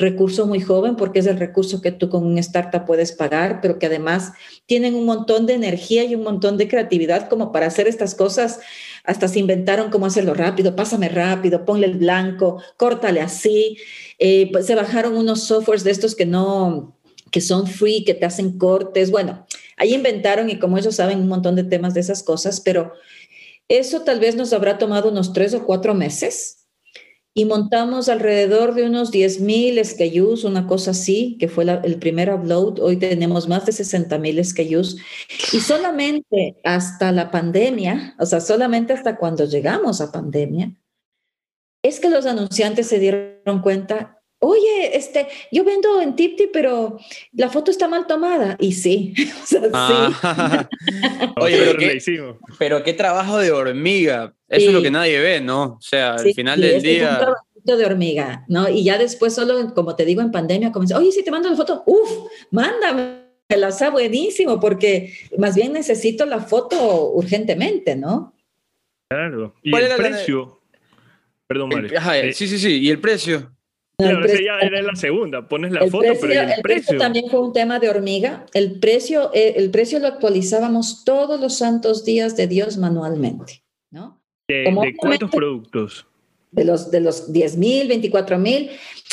[0.00, 3.78] recurso muy joven porque es el recurso que tú con un startup puedes pagar, pero
[3.78, 4.32] que además
[4.66, 8.60] tienen un montón de energía y un montón de creatividad como para hacer estas cosas.
[9.04, 13.76] Hasta se inventaron cómo hacerlo rápido, pásame rápido, ponle el blanco, córtale así.
[14.18, 16.96] Eh, pues se bajaron unos softwares de estos que no,
[17.30, 19.10] que son free, que te hacen cortes.
[19.10, 22.92] Bueno, ahí inventaron y como ellos saben un montón de temas de esas cosas, pero
[23.68, 26.59] eso tal vez nos habrá tomado unos tres o cuatro meses
[27.40, 32.80] y montamos alrededor de unos 10.000 SKUs, una cosa así, que fue el primer upload.
[32.80, 34.98] Hoy tenemos más de 60.000 SKUs.
[35.54, 40.74] Y solamente hasta la pandemia, o sea, solamente hasta cuando llegamos a pandemia,
[41.82, 46.98] es que los anunciantes se dieron cuenta oye, este, yo vendo en Tipti, pero
[47.32, 48.56] la foto está mal tomada.
[48.58, 49.70] Y sí, o sea, sí.
[49.72, 50.68] Ah.
[51.36, 54.34] Oye, pero qué, pero qué, trabajo de hormiga.
[54.48, 55.62] Eso es lo que nadie ve, ¿no?
[55.62, 57.20] O sea, al final del día...
[57.20, 57.28] Es
[57.64, 58.68] un de hormiga, ¿no?
[58.68, 61.56] Y ya después solo, como te digo, en pandemia comenzó, oye, si te mando la
[61.56, 62.10] foto, ¡Uf!
[62.50, 68.34] mándame, la está buenísimo, porque más bien necesito la foto urgentemente, ¿no?
[69.08, 69.54] Claro.
[69.62, 70.60] ¿Y el precio?
[71.46, 71.90] Perdón, Mario.
[72.14, 72.80] Eh, sí, sí, sí.
[72.80, 73.52] ¿Y el precio?
[74.00, 76.98] Claro, ya era la segunda, pones la foto, pero el, el precio?
[76.98, 78.46] también fue un tema de hormiga.
[78.54, 84.20] El precio, eh, el precio lo actualizábamos todos los santos días de Dios manualmente, ¿no?
[84.48, 86.06] ¿De, cuántos productos?
[86.50, 88.70] De los, de los 10 mil, 24 mil.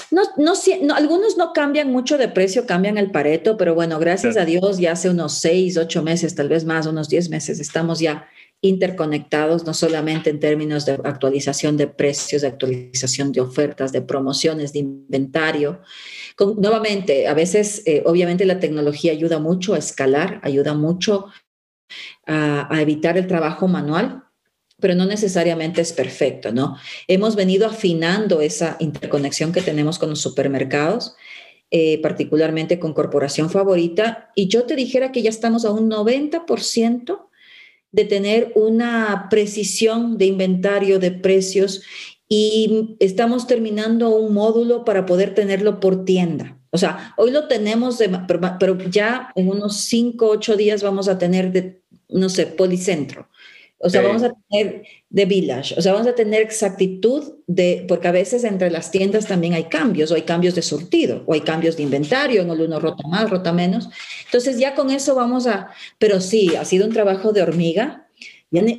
[0.09, 4.37] No, no, no, algunos no cambian mucho de precio, cambian el pareto, pero bueno, gracias
[4.37, 7.99] a Dios ya hace unos 6, 8 meses, tal vez más, unos 10 meses, estamos
[7.99, 8.27] ya
[8.61, 14.73] interconectados, no solamente en términos de actualización de precios, de actualización de ofertas, de promociones,
[14.73, 15.81] de inventario.
[16.57, 21.27] nuevamente, a veces, eh, obviamente, la tecnología ayuda mucho a escalar, ayuda mucho
[22.25, 24.23] a, a evitar el trabajo manual,
[24.79, 26.77] pero no necesariamente es perfecto, ¿no?
[27.07, 31.15] Hemos venido afinando esa interconexión que tenemos con los supermercados.
[31.69, 37.26] Eh, particularmente con Corporación Favorita, y yo te dijera que ya estamos a un 90%
[37.91, 41.81] de tener una precisión de inventario de precios
[42.29, 46.57] y estamos terminando un módulo para poder tenerlo por tienda.
[46.71, 47.99] O sea, hoy lo tenemos,
[48.59, 53.29] pero ya en unos 5, 8 días vamos a tener, de, no sé, policentro.
[53.79, 58.07] O sea, vamos a tener de village, o sea, vamos a tener exactitud de, porque
[58.07, 61.41] a veces entre las tiendas también hay cambios, o hay cambios de surtido, o hay
[61.41, 63.89] cambios de inventario, en el uno rota más, rota menos.
[64.25, 68.09] Entonces ya con eso vamos a, pero sí, ha sido un trabajo de hormiga.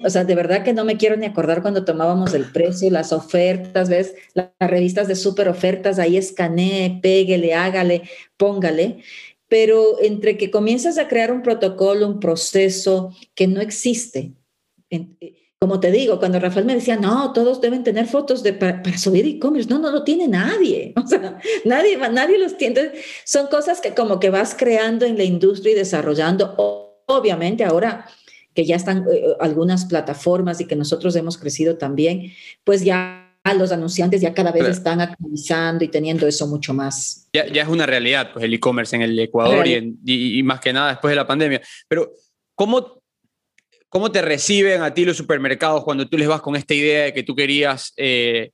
[0.04, 3.12] o sea, de verdad que no me quiero ni acordar cuando tomábamos el precio, las
[3.12, 4.14] ofertas, ¿ves?
[4.34, 8.02] Las, revistas de super ofertas, ahí escanee, péguele, hágale,
[8.36, 8.98] póngale
[9.50, 14.34] pero entre que comienzas a crear un protocolo, un proceso que no existe,
[14.90, 18.96] eh, como te digo, cuando Rafael me decía, no, todos deben tener fotos de, para,
[18.96, 22.92] subir e-commerce, no, no lo tiene nadie, o sea, nadie, nadie los tiene.
[23.24, 26.54] son cosas que como que vas creando en la industria y desarrollando.
[27.06, 28.06] Obviamente ahora
[28.54, 32.32] que ya están eh, eh, algunas plataformas y que nosotros hemos crecido también,
[32.64, 33.24] pues ya
[33.56, 37.28] los anunciantes ya cada vez están actualizando y teniendo eso mucho más.
[37.32, 40.72] Ya, ya es una realidad, pues el e-commerce en el Ecuador y, y, más que
[40.72, 41.62] nada después de la pandemia.
[41.88, 42.12] Pero,
[42.54, 42.97] ¿cómo
[43.88, 47.14] ¿Cómo te reciben a ti los supermercados cuando tú les vas con esta idea de
[47.14, 48.50] que tú querías eh,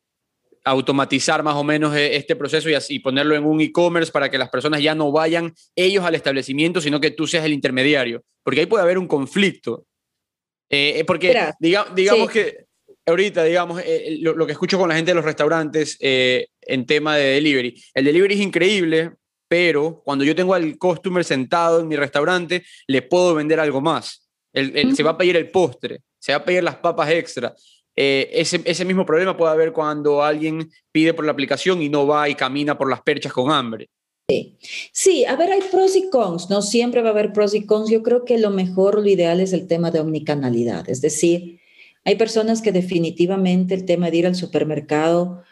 [0.65, 4.39] automatizar más o menos e, este proceso y, así, ponerlo en un e-commerce para que
[4.39, 8.23] las personas ya no vayan ellos al establecimiento, sino que tú seas el intermediario?
[8.45, 9.87] Porque ahí puede haber un conflicto.
[10.71, 12.67] Eh, eh, porque digamos que
[13.05, 13.83] ahorita, digamos,
[14.21, 18.05] lo, lo, que escucho con la gente de los restaurantes en tema de delivery, el
[18.05, 19.11] delivery es increíble,
[19.49, 24.24] pero cuando yo tengo al customer sentado en mi restaurante, le puedo vender algo más
[24.55, 27.55] se va a pedir el postre, se va a pedir las papas extra.
[27.97, 32.07] Eh, ese, ese, mismo problema puede haber cuando alguien pide por la aplicación y no
[32.07, 33.89] va y camina por las perchas con hambre.
[34.29, 34.57] Sí.
[34.93, 37.91] sí, a ver, hay pros y cons, no siempre va a haber pros y cons.
[37.91, 41.61] Yo creo que lo mejor, lo ideal es el tema de omnicanalidad, es decir,
[42.05, 45.43] hay personas que definitivamente el tema de ir al supermercado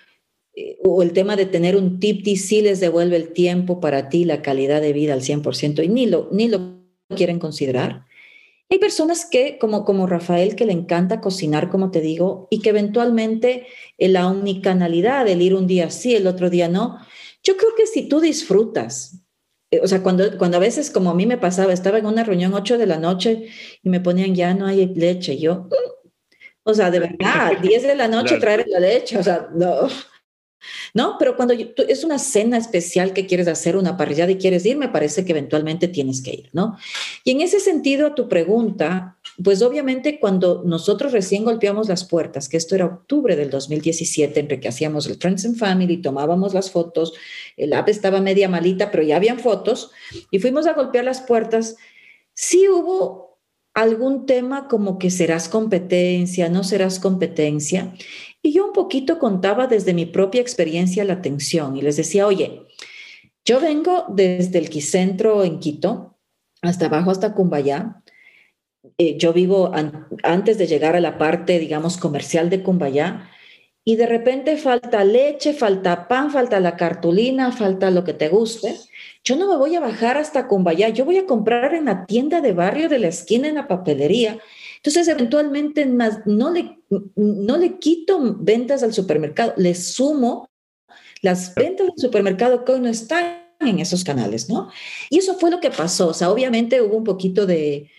[0.55, 4.25] eh, o el tema de tener un tip sí les devuelve el tiempo para ti,
[4.25, 6.79] la calidad de vida al 100% y ni lo, ni lo
[7.17, 8.05] quieren considerar.
[8.73, 12.71] Hay personas que, como, como Rafael, que le encanta cocinar, como te digo, y que
[12.71, 13.67] eventualmente
[13.99, 16.97] la unicanalidad, el ir un día sí, el otro día no,
[17.43, 19.21] yo creo que si tú disfrutas,
[19.71, 22.25] eh, o sea, cuando, cuando a veces, como a mí me pasaba, estaba en una
[22.25, 23.51] reunión 8 de la noche
[23.83, 26.09] y me ponían, ya no hay leche, yo, mm".
[26.63, 29.87] o sea, de verdad, 10 de la noche traer la leche, o sea, no,
[30.95, 31.17] ¿no?
[31.19, 34.89] Pero cuando es una cena especial que quieres hacer, una parrillada y quieres ir, me
[34.89, 36.77] parece que eventualmente tienes que ir, ¿no?
[37.25, 42.49] Y en ese sentido, a tu pregunta, pues obviamente cuando nosotros recién golpeamos las puertas,
[42.49, 46.71] que esto era octubre del 2017, entre que hacíamos el Friends and Family, tomábamos las
[46.71, 47.13] fotos,
[47.57, 49.91] el app estaba media malita, pero ya habían fotos,
[50.31, 51.77] y fuimos a golpear las puertas,
[52.35, 53.39] sí hubo
[53.75, 57.95] algún tema como que serás competencia, no serás competencia.
[58.43, 62.63] Y yo un poquito contaba desde mi propia experiencia la atención y les decía, oye,
[63.45, 66.19] yo vengo desde el Quicentro en Quito
[66.61, 68.03] hasta abajo, hasta Cumbayá.
[68.99, 69.73] Eh, yo vivo
[70.25, 73.29] antes de llegar a la parte, digamos, comercial de Cumbayá.
[73.85, 78.77] y de repente falta leche, falta pan, falta la cartulina, falta lo que te guste,
[79.25, 82.41] yo no me voy a bajar hasta Cumbayá, yo voy a comprar en la tienda
[82.41, 84.39] de barrio de la esquina en la papelería.
[84.85, 86.79] Entonces, eventualmente no le,
[87.15, 90.51] no le quito ventas al supermercado, le sumo
[91.21, 94.71] las ventas del supermercado que hoy no están en esos canales, ¿no?
[95.09, 96.09] Y eso fue lo que pasó.
[96.09, 97.91] O sea, obviamente hubo un poquito de,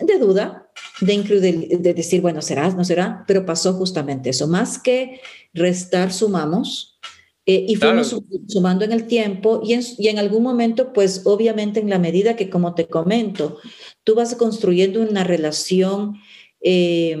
[0.00, 0.70] de duda,
[1.02, 4.48] de, de decir, bueno, será, no será, pero pasó justamente eso.
[4.48, 5.20] Más que
[5.52, 6.98] restar, sumamos
[7.44, 8.16] eh, y fuimos
[8.46, 12.36] sumando en el tiempo y en, y en algún momento, pues obviamente en la medida
[12.36, 13.58] que, como te comento,
[14.04, 16.14] tú vas construyendo una relación
[16.60, 17.16] eh,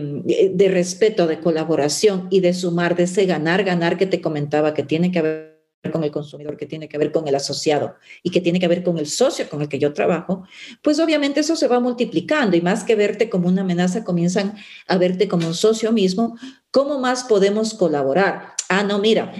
[0.52, 4.84] de respeto, de colaboración y de sumar, de ese ganar, ganar que te comentaba que
[4.84, 5.52] tiene que haber
[5.90, 8.84] con el consumidor, que tiene que ver con el asociado y que tiene que ver
[8.84, 10.44] con el socio con el que yo trabajo,
[10.80, 14.54] pues obviamente eso se va multiplicando y más que verte como una amenaza, comienzan
[14.86, 16.38] a verte como un socio mismo.
[16.70, 18.54] ¿Cómo más podemos colaborar?
[18.68, 19.32] Ah, no, mira,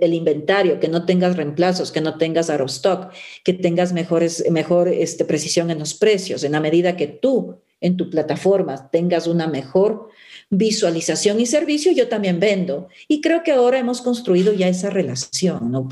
[0.00, 3.12] el, inventario, que no tengas reemplazos, que no tengas out of stock,
[3.44, 7.96] que tengas mejores, mejor este, precisión en los precios, en la medida que tú en
[7.96, 10.08] tu plataforma tengas una mejor
[10.50, 12.88] visualización y servicio, yo también vendo.
[13.06, 15.70] Y creo que ahora hemos construido ya esa relación.
[15.70, 15.88] ¿no?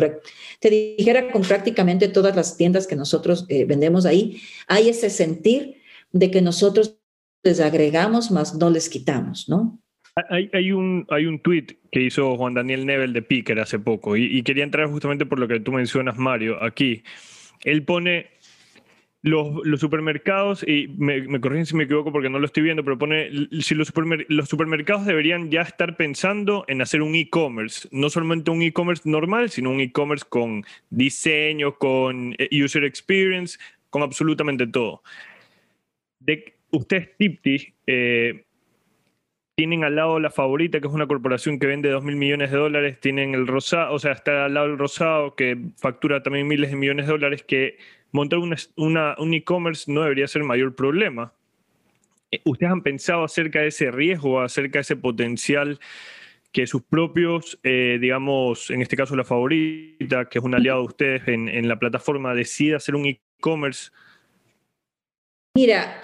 [0.61, 5.83] Te dijera con prácticamente todas las tiendas que nosotros eh, vendemos ahí, hay ese sentir
[6.13, 6.97] de que nosotros
[7.43, 9.79] les agregamos, más no les quitamos, ¿no?
[10.31, 14.43] Hay, un, hay un tweet que hizo Juan Daniel Nebel de Picker hace poco y,
[14.45, 17.03] quería entrar justamente por lo que tú mencionas, Mario, aquí.
[17.65, 18.31] Él pone
[19.21, 22.97] los, supermercados, y me, me, corrigen si me equivoco porque no lo estoy viendo, pero
[22.97, 23.29] pone,
[23.61, 23.93] si los,
[24.29, 29.51] los supermercados deberían ya estar pensando en hacer un e-commerce, no solamente un e-commerce normal,
[29.51, 33.59] sino un e-commerce con diseño, con eh, user experience,
[33.91, 35.03] con absolutamente todo.
[36.21, 38.46] De, ustedes, Tipti, eh,
[39.57, 42.59] tienen al lado la favorita, que es una corporación que vende 2 mil millones de
[42.59, 46.71] dólares, tienen el rosado, o sea, está al lado el rosado, que factura también miles
[46.71, 47.79] de millones de dólares, que
[48.13, 51.33] montar una, un e-commerce no debería ser mayor problema.
[52.31, 55.81] Eh, ¿Ustedes han pensado acerca de ese riesgo, acerca de ese potencial
[56.53, 60.87] que sus propios, eh, digamos, en este caso la favorita, que es un aliado de
[60.87, 63.91] ustedes en, la plataforma, decida hacer un e-commerce?
[65.55, 66.01] Mira,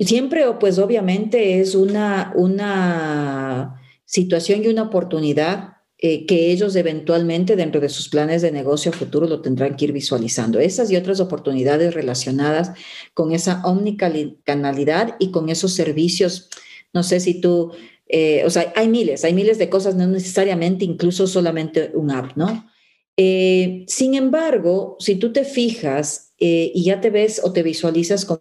[0.00, 7.80] siempre, pues obviamente es una, una situación y una oportunidad eh, que ellos eventualmente dentro
[7.80, 10.60] de sus planes de negocio futuro lo tendrán que ir visualizando.
[10.60, 12.72] Esas y otras oportunidades relacionadas
[13.14, 16.50] con esa omnicanalidad y con esos servicios.
[16.92, 17.72] No sé si tú,
[18.08, 22.36] eh, o sea, hay miles, hay miles de cosas, no necesariamente incluso solamente un app,
[22.36, 22.70] ¿no?
[23.16, 28.40] Eh, sin embargo, si tú te fijas y ya te ves o te visualizas con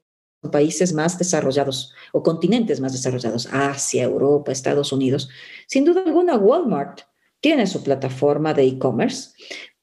[0.51, 5.29] países más desarrollados o continentes más desarrollados, Asia, Europa, Estados Unidos,
[5.67, 7.01] sin duda alguna Walmart
[7.39, 9.31] tiene su plataforma de e-commerce,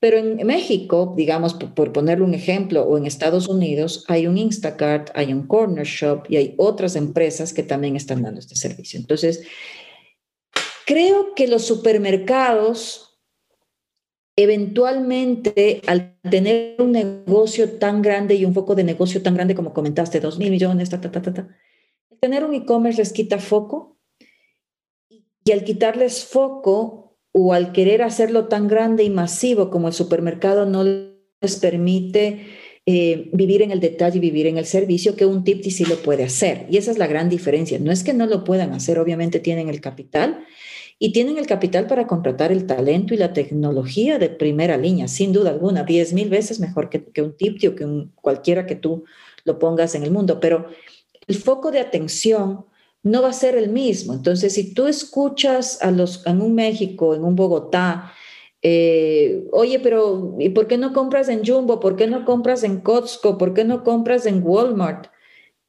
[0.03, 5.11] pero en México, digamos, por, ponerle un ejemplo, o en Estados Unidos, hay un Instacart,
[5.15, 8.99] hay un Corner Shop y hay otras empresas que también están dando este servicio.
[8.99, 9.45] Entonces,
[10.87, 13.12] creo que los supermercados,
[14.37, 19.73] eventualmente, al tener un negocio tan grande y un foco de negocio tan grande como
[19.73, 21.49] comentaste, dos mil millones, ta, ta, ta, ta, ta,
[22.21, 23.99] tener un e-commerce les quita foco
[25.45, 27.03] y al quitarles foco,
[27.33, 32.47] o al querer hacerlo tan grande y masivo como el supermercado no les permite
[32.85, 35.97] eh, vivir en el detalle y vivir en el servicio que un Tipti sí lo
[35.97, 36.67] puede hacer.
[36.71, 37.79] Y esa es la gran diferencia.
[37.79, 40.45] No es que no lo puedan hacer, obviamente tienen el capital
[41.05, 45.33] y tienen el capital para contratar el talento y la tecnología de primera línea, sin
[45.33, 49.03] duda alguna, diez mil veces mejor que, que un Tipti o que cualquiera que tú
[49.43, 50.39] lo pongas en el mundo.
[50.39, 50.67] Pero
[51.27, 52.67] el foco de atención
[53.03, 54.15] no va a ser el mismo.
[54.15, 58.13] Entonces, si tú escuchas a los, en un México, en un Bogotá,
[58.63, 61.81] eh, oye, pero ¿y por qué no compras en Jumbo?
[61.81, 63.39] ¿Por qué no compras en Costco?
[63.39, 65.09] ¿Por qué no compras en Walmart?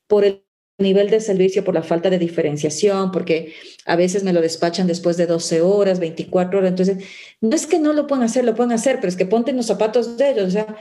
[0.05, 0.42] Por el
[0.77, 3.53] nivel de servicio, por la falta de diferenciación, porque
[3.85, 6.69] a veces me lo despachan después de 12 horas, 24 horas.
[6.69, 6.97] Entonces,
[7.41, 9.57] no es que no lo puedan hacer, lo pueden hacer, pero es que ponte en
[9.57, 10.47] los zapatos de ellos.
[10.47, 10.77] O sea,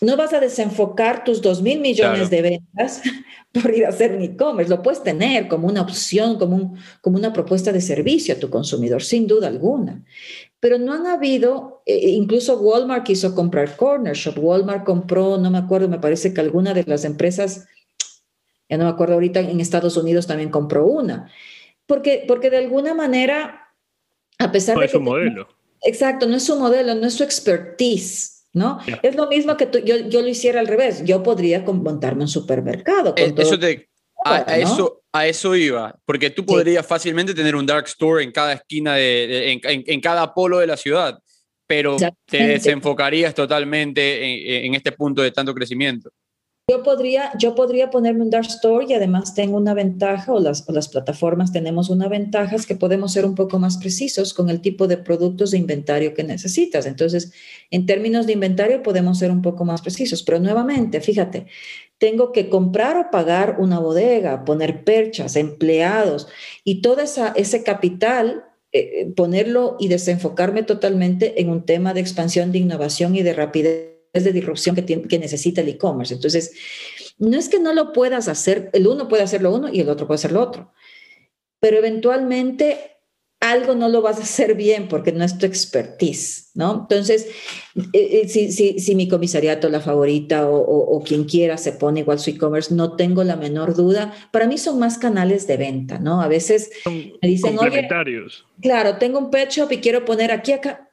[0.00, 3.02] no vas a desenfocar tus 2 mil millones de ventas
[3.52, 4.70] por ir a hacer un e-commerce.
[4.70, 9.02] Lo puedes tener como una opción, como, como una propuesta de servicio a tu consumidor,
[9.02, 10.02] sin duda alguna.
[10.58, 14.38] Pero no han habido, eh, incluso Walmart quiso comprar Corner Shop.
[14.38, 17.66] Walmart compró, no me acuerdo, me parece que alguna de las empresas,
[18.70, 21.30] ya no me acuerdo ahorita, en Estados Unidos también compró una.
[21.86, 23.74] Porque, porque de alguna manera,
[24.38, 24.86] a pesar de...
[24.86, 25.48] Es su modelo.
[25.82, 28.80] Exacto, no es su modelo, no es su expertise ¿no?
[29.02, 31.04] Es lo mismo que yo, yo, lo hiciera al revés.
[31.04, 33.14] Yo podría montarme un supermercado.
[33.14, 33.88] Con eh, eso te,
[34.24, 38.54] a, eso, a eso iba, porque tú podrías fácilmente tener un dark store en cada
[38.54, 41.18] esquina, de, en, cada polo de la ciudad,
[41.66, 41.96] pero
[42.26, 46.10] te desenfocarías totalmente en, este punto de tanto crecimiento.
[46.70, 50.68] Yo podría, yo podría ponerme un dark store y además tengo una ventaja, o las,
[50.68, 54.50] o las plataformas tenemos una ventaja, es que podemos ser un poco más precisos con
[54.50, 56.86] el tipo de productos de inventario que necesitas.
[56.86, 57.32] Entonces,
[57.72, 61.46] en términos de inventario podemos ser un poco más precisos, pero nuevamente, fíjate,
[61.98, 66.28] tengo que comprar o pagar una bodega, poner perchas, empleados
[66.62, 72.00] y todo esa, ese capital, eh, eh, ponerlo y desenfocarme totalmente en un tema de
[72.00, 76.14] expansión, de innovación y de rapidez de disrupción que, que necesita el e-commerce.
[76.14, 76.52] Entonces,
[77.18, 79.88] no es que no lo puedas hacer, el uno puede hacer lo uno y el
[79.88, 80.72] otro puede hacer lo otro,
[81.60, 82.90] pero eventualmente
[83.40, 86.80] algo no lo vas a hacer bien porque no es tu expertise, ¿no?
[86.82, 87.26] Entonces,
[87.94, 92.00] eh, eh, si, si, si, mi comisariato, la favorita o, o, quien quiera se pone
[92.00, 94.12] igual su e-commerce, no tengo la menor duda.
[94.30, 96.20] Para mí son más canales de venta, ¿no?
[96.20, 97.88] A veces me dicen, oye,
[98.60, 100.90] claro, tengo un pet shop y quiero poner aquí, acá,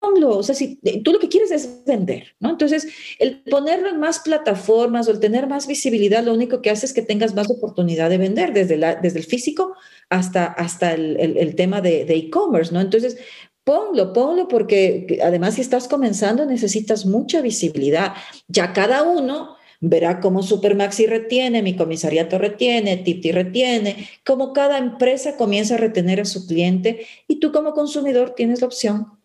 [0.00, 2.50] o sea, si tú lo que quieres es vender, ¿no?
[2.50, 2.88] Entonces,
[3.18, 6.92] el ponerlo en más plataformas o el tener más visibilidad, lo único que hace es
[6.92, 9.74] que tengas más oportunidad de vender desde, la, desde el físico
[10.08, 12.80] hasta, hasta el, el, tema de e-commerce, ¿no?
[12.80, 13.18] Entonces,
[13.64, 18.14] ponlo, ponlo, porque además si estás comenzando necesitas mucha visibilidad.
[18.46, 25.36] Ya cada uno verá cómo Supermaxi retiene, mi comisariato retiene, Tipti retiene, cómo cada empresa
[25.36, 29.17] comienza a retener a su cliente y tú como consumidor tienes la opción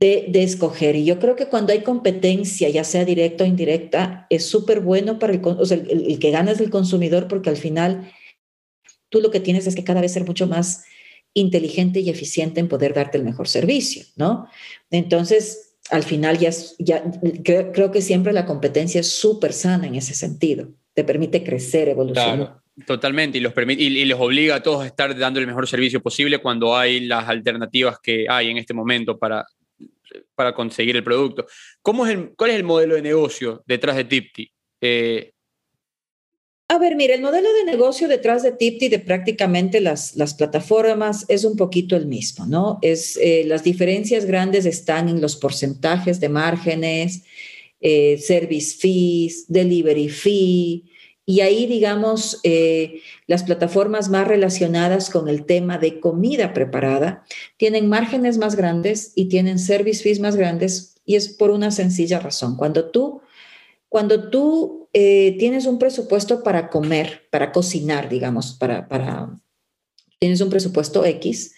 [0.00, 0.96] de, escoger.
[0.96, 5.18] Y yo creo que cuando hay competencia, ya sea directa o indirecta, es súper bueno
[5.18, 8.10] para el, o sea, el, que gana es el consumidor porque al final
[9.08, 10.84] tú lo que tienes es que cada vez ser mucho más
[11.34, 14.48] inteligente y eficiente en poder darte el mejor servicio, ¿no?
[14.90, 17.02] Entonces, al final ya, ya
[17.44, 20.68] creo, que siempre la competencia es súper sana en ese sentido.
[20.94, 22.60] Te permite crecer, evolucionar.
[22.86, 26.38] Totalmente, y los, y, les obliga a todos a estar dando el mejor servicio posible
[26.38, 29.44] cuando hay las alternativas que hay en este momento para,
[30.34, 31.46] para conseguir el producto.
[31.82, 34.50] ¿Cómo es el, ¿Cuál es el modelo de negocio detrás de Tipti?
[34.80, 35.32] Eh,
[36.70, 41.24] a ver, mire, el modelo de negocio detrás de Tipti, de prácticamente las, las plataformas,
[41.28, 42.78] es un poquito el mismo, ¿no?
[42.82, 47.22] Es, eh, las diferencias grandes están en los porcentajes de márgenes,
[47.80, 50.84] eh, service fees, delivery fee,
[51.28, 57.22] y ahí, digamos, eh, las plataformas más relacionadas con el tema de comida preparada
[57.58, 62.18] tienen márgenes más grandes y tienen service fees más grandes y es por una sencilla
[62.18, 62.56] razón.
[62.56, 63.20] Cuando tú,
[63.90, 69.38] cuando tú eh, tienes un presupuesto para comer, para cocinar, digamos, para, para,
[70.18, 71.54] tienes un presupuesto X,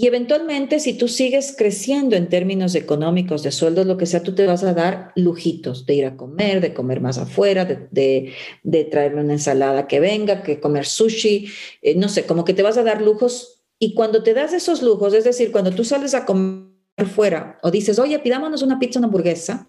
[0.00, 4.34] y eventualmente, si tú sigues creciendo en términos económicos, de sueldos, lo que sea, tú
[4.34, 8.32] te vas a dar lujitos de ir a comer, de comer más afuera, de,
[8.62, 11.50] de, traerme una ensalada que venga, que comer sushi,
[11.82, 13.62] eh, no sé, como que te vas a dar lujos.
[13.78, 16.70] Y cuando te das esos lujos, es decir, cuando tú sales a comer
[17.14, 19.68] fuera o dices, oye, pidámonos una pizza, una hamburguesa,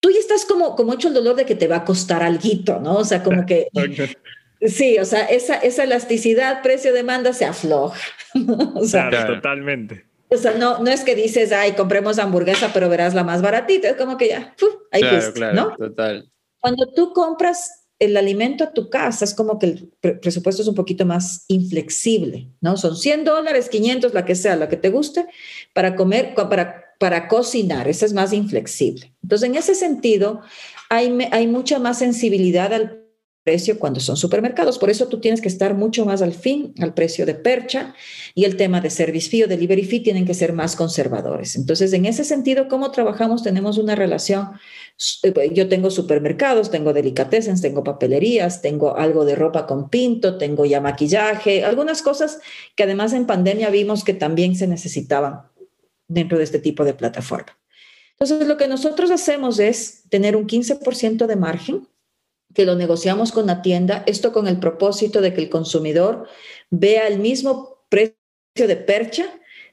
[0.00, 2.80] tú ya estás como, como hecho el dolor de que te va a costar algo,
[2.82, 2.96] ¿no?
[2.96, 3.68] O sea, como que
[4.64, 8.00] Sí, o sea, esa, esa elasticidad precio-demanda se afloja.
[8.74, 10.06] o sea, claro, totalmente.
[10.28, 13.90] O sea, no, no es que dices, ay, compremos hamburguesa, pero verás la más baratita.
[13.90, 14.54] Es como que ya,
[14.90, 15.76] ahí claro, claro, ¿no?
[15.76, 16.30] Total.
[16.60, 20.74] Cuando tú compras el alimento a tu casa, es como que el presupuesto es un
[20.74, 22.76] poquito más inflexible, ¿no?
[22.76, 25.26] Son 100 dólares, 500, la que sea, la que te guste,
[25.72, 29.14] para comer, para, para cocinar, esa es más inflexible.
[29.22, 30.40] Entonces, en ese sentido,
[30.90, 33.03] hay, hay mucha más sensibilidad al
[33.44, 34.78] precio cuando son supermercados.
[34.78, 37.94] Por eso tú tienes que estar mucho más al fin al precio de percha
[38.34, 41.54] y el tema de service fee o delivery fee tienen que ser más conservadores.
[41.54, 43.42] Entonces, en ese sentido, ¿cómo trabajamos?
[43.42, 44.52] Tenemos una relación.
[45.22, 50.64] Eh, yo tengo supermercados, tengo delicatessens, tengo papelerías, tengo algo de ropa con pinto, tengo
[50.64, 52.40] ya maquillaje, algunas cosas
[52.74, 55.42] que además en pandemia vimos que también se necesitaban
[56.08, 57.58] dentro de este tipo de plataforma.
[58.12, 61.88] Entonces, lo que nosotros hacemos es tener un 15% de margen
[62.54, 66.28] que lo negociamos con la tienda, esto con el propósito de que el consumidor
[66.70, 68.14] vea el mismo precio
[68.54, 69.24] de percha.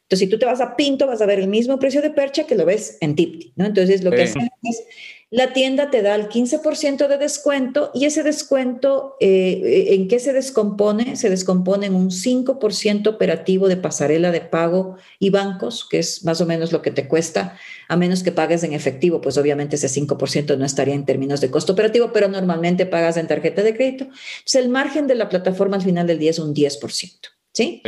[0.02, 2.46] Entonces, si tú te vas a Pinto, vas a ver el mismo precio de percha
[2.46, 3.66] que lo ves en Tipti, ¿no?
[3.66, 4.84] Entonces, lo que hacemos es
[5.32, 10.34] la tienda te da el 15% de descuento y ese descuento, eh, ¿en qué se
[10.34, 11.16] descompone?
[11.16, 16.42] Se descompone en un 5% operativo de pasarela de pago y bancos, que es más
[16.42, 17.58] o menos lo que te cuesta,
[17.88, 21.50] a menos que pagues en efectivo, pues obviamente ese 5% no estaría en términos de
[21.50, 24.04] costo operativo, pero normalmente pagas en tarjeta de crédito.
[24.04, 27.82] Entonces, el margen de la plataforma al final del día es un 10%, ¿sí?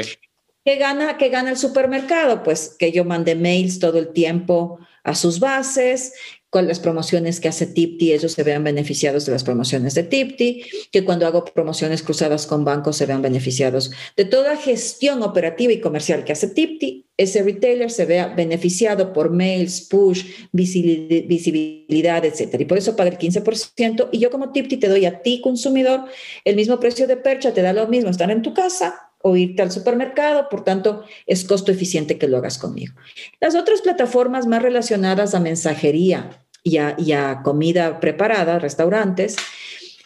[0.64, 2.42] ¿Qué gana, ¿Qué gana el supermercado?
[2.42, 6.14] Pues que yo mande mails todo el tiempo a sus bases,
[6.54, 10.64] con las promociones que hace Tipti, ellos se vean beneficiados de las promociones de Tipti,
[10.92, 15.82] que cuando hago promociones cruzadas con bancos se vean beneficiados de toda gestión operativa y
[15.82, 22.62] comercial que hace Tipti, ese retailer se vea beneficiado por mails, push, visibilidad, etcétera.
[22.62, 24.10] Y por eso paga el 15%.
[24.12, 26.02] Y yo como Tipti te doy a ti, consumidor,
[26.46, 29.64] el mismo precio de percha, te da lo mismo estar en tu casa o irte
[29.64, 32.94] al supermercado, por tanto, es costo eficiente que lo hagas conmigo.
[33.40, 39.36] Las otras plataformas más relacionadas a mensajería y a, comida preparada, restaurantes,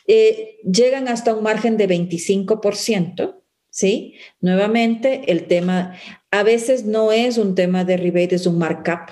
[0.08, 3.36] eh, llegan hasta un margen de 25%,
[3.70, 4.16] ¿sí?
[4.42, 5.96] Nuevamente, el tema,
[6.32, 9.12] a veces no es un tema de rebate, es un markup.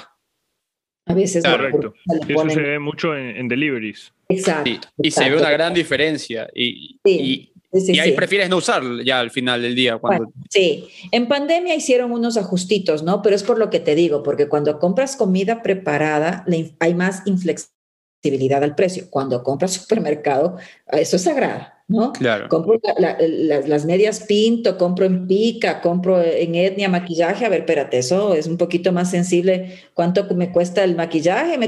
[1.07, 1.93] A veces Correcto.
[2.27, 4.11] Eso se ve mucho en, deliveries.
[4.27, 4.87] Exacto.
[4.97, 6.49] y se ve una gran diferencia.
[6.55, 9.97] Y, y y ahí prefieres no usar ya al final del día.
[9.97, 10.31] Cuando...
[10.49, 13.21] sí, en pandemia hicieron unos ajustitos, ¿no?
[13.21, 16.45] Pero es por lo que te digo, porque cuando compras comida preparada
[16.79, 19.05] hay más inflexibilidad al precio.
[19.09, 20.57] Cuando compras supermercado,
[20.91, 22.13] eso es sagrado, ¿no?
[22.13, 22.47] Claro.
[22.49, 27.45] Compro las medias pinto, compro en pica, compro en etnia maquillaje.
[27.45, 29.79] A ver, espérate, eso es un poquito más sensible.
[29.93, 31.59] ¿Cuánto me cuesta el maquillaje?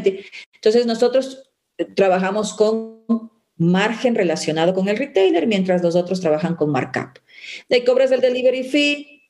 [0.54, 1.52] Entonces nosotros
[1.96, 2.97] trabajamos con
[3.58, 7.20] margen relacionado con el retailer, mientras los otros trabajan con markup.
[7.70, 9.24] De cobras del delivery fee,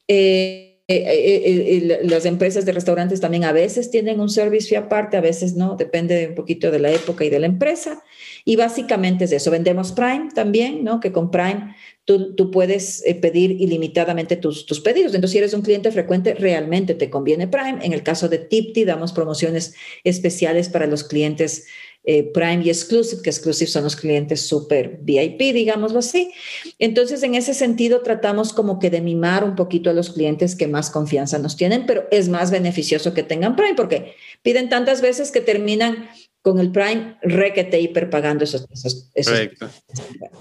[0.89, 5.17] eh, eh, eh, las empresas de restaurantes también a veces tienen un service fee aparte,
[5.17, 8.01] a veces no, depende un poquito de la época y de la empresa.
[8.45, 9.51] Y básicamente es eso.
[9.51, 11.01] Vendemos Prime también, ¿no?
[11.01, 11.75] Que con Prime
[12.05, 15.13] tú, tú puedes pedir ilimitadamente tus, tus pedidos.
[15.13, 17.79] Entonces, si eres un cliente frecuente, realmente te conviene Prime.
[17.81, 19.73] En el caso de Tipti, damos promociones
[20.05, 21.65] especiales para los clientes
[22.09, 26.31] eh, Prime y Exclusive, que Exclusive son los clientes super VIP, digámoslo así.
[26.79, 30.69] Entonces, en ese sentido, tratamos como que de mimar un poquito a los clientes que
[30.69, 35.31] más confianza nos tienen, pero es más beneficioso que tengan Prime porque piden tantas veces
[35.31, 36.09] que terminan
[36.41, 38.65] con el Prime requete hiper pagando esos.
[39.13, 39.37] esos,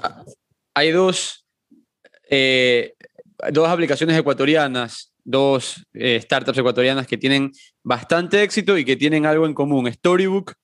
[0.03, 0.25] ah,
[0.73, 1.45] Hay dos,
[2.31, 2.95] eh,
[3.51, 7.51] dos aplicaciones ecuatorianas dos eh, startups ecuatorianas que tienen
[7.83, 9.93] bastante éxito y que tienen algo en común.
[9.93, 10.55] Storybook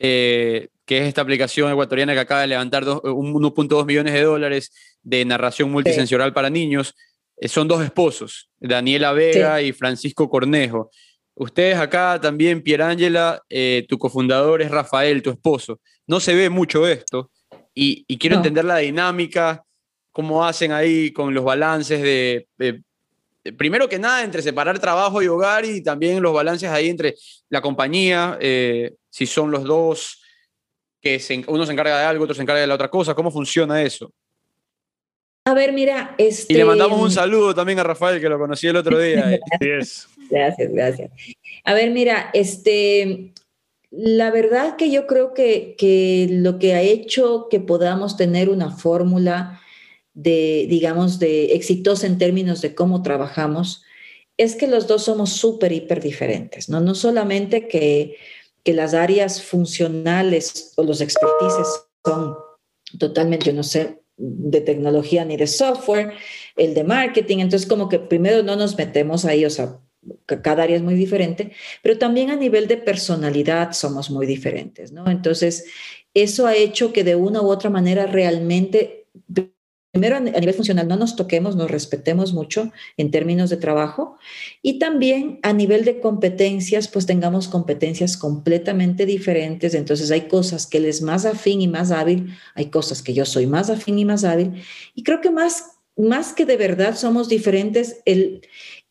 [0.00, 4.72] eh, que es esta aplicación ecuatoriana que acaba de levantar 1.2 millones de dólares
[5.02, 6.94] de narración multisensorial para niños.
[7.36, 10.90] Eh, son dos esposos, Daniela Vega y Francisco Cornejo.
[11.34, 15.80] Ustedes acá también, Pierangela, eh, tu cofundador es Rafael, tu esposo.
[16.06, 17.30] No se ve mucho esto
[17.74, 19.64] y, quiero entender la dinámica,
[20.12, 22.82] cómo hacen ahí con los balances de,
[23.56, 27.14] primero que nada, entre separar trabajo y hogar y también los balances ahí entre
[27.48, 28.38] la compañía,
[29.08, 30.20] si son los dos
[31.00, 33.82] que uno se encarga de algo, otro se encarga de la otra cosa, ¿cómo funciona
[33.82, 34.12] eso?
[35.44, 36.52] A ver, mira, este...
[36.52, 39.40] Y le mandamos un saludo también a Rafael, que lo conocí el otro día.
[39.58, 41.10] gracias, gracias, gracias.
[41.64, 43.32] A ver, mira, este,
[43.90, 48.70] la verdad que yo creo que, que lo que ha hecho que podamos tener una
[48.70, 49.60] fórmula
[50.22, 53.82] de, digamos, de exitosa en términos de cómo trabajamos,
[54.36, 56.80] es que los dos somos súper, hiper diferentes, ¿no?
[56.80, 58.16] No solamente que
[58.64, 62.36] que las áreas funcionales o los expertices son
[62.98, 66.12] totalmente, yo no sé, de tecnología ni de software,
[66.56, 69.78] el de marketing, entonces como que primero no nos metemos ahí, o sea,
[70.26, 71.52] cada área es muy diferente,
[71.82, 75.10] pero también a nivel de personalidad somos muy diferentes, ¿no?
[75.10, 75.66] Entonces,
[76.12, 78.99] eso ha hecho que de una u otra manera realmente
[79.92, 84.18] primero a nivel funcional no nos toquemos, nos respetemos mucho en términos de trabajo
[84.62, 89.74] y también a nivel de competencias, pues tengamos competencias completamente diferentes.
[89.74, 93.24] Entonces hay cosas que él es más afín y más hábil, hay cosas que yo
[93.24, 94.62] soy más afín y más hábil.
[94.94, 98.42] Y creo que más, más que de verdad somos diferentes, el,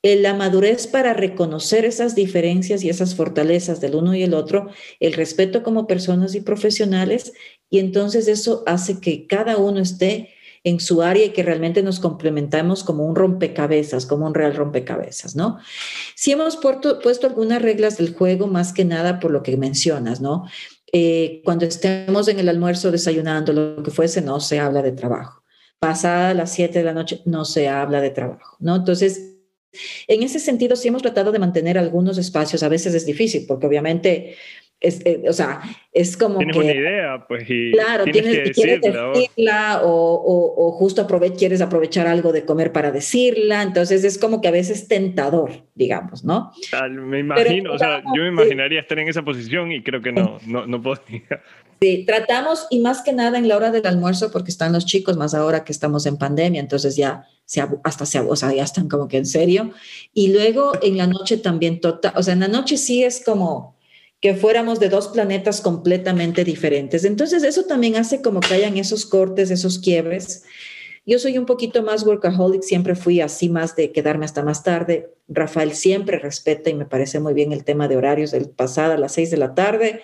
[0.04, 4.70] la madurez para reconocer esas diferencias y esas fortalezas del uno y el otro,
[5.00, 7.34] el respeto como personas y profesionales,
[7.70, 10.30] y entonces eso hace que cada uno esté
[10.70, 15.36] en su área y que realmente nos complementamos como un rompecabezas, como un real rompecabezas,
[15.36, 15.60] ¿no?
[16.16, 20.46] Si hemos puesto, algunas reglas del juego, más que nada por lo que mencionas, ¿no?
[20.92, 25.44] Eh, cuando estemos en el almuerzo desayunando, lo que fuese, no se habla de trabajo.
[25.80, 28.76] Pasada las 7 de la noche, no se habla de trabajo, ¿no?
[28.76, 29.30] Entonces,
[30.08, 32.64] en ese sentido, sí hemos tratado de mantener algunos espacios.
[32.64, 34.36] A veces es difícil porque obviamente
[34.82, 35.62] es, eh, o sea,
[35.92, 41.06] es como tienes una idea, pues, y claro, tienes, que decirla, o, o, justo
[41.38, 46.24] quieres aprovechar algo de comer para decirla, entonces es como que a veces tentador, digamos,
[46.24, 46.52] ¿no?
[46.90, 50.38] Me imagino, o sea, yo me imaginaría estar en esa posición y creo que no,
[50.48, 51.42] no, no podría.
[51.82, 55.18] Sí, tratamos y más que nada en la hora del almuerzo, porque están los chicos,
[55.18, 58.90] más ahora que estamos en pandemia, entonces ya se, hasta se, o sea, ya están
[58.90, 59.72] como que en serio.
[60.14, 63.79] Y luego en la noche también, total, o sea, en la noche sí es como
[64.22, 67.06] que fuéramos de dos planetas completamente diferentes.
[67.06, 70.44] Entonces eso también hace como que hayan esos cortes, esos quiebres.
[71.06, 75.10] Yo soy un poquito más workaholic, siempre fui así más de quedarme hasta más tarde.
[75.28, 78.98] Rafael siempre respeta y me parece muy bien el tema de horarios del pasado a
[78.98, 80.02] las seis de la tarde.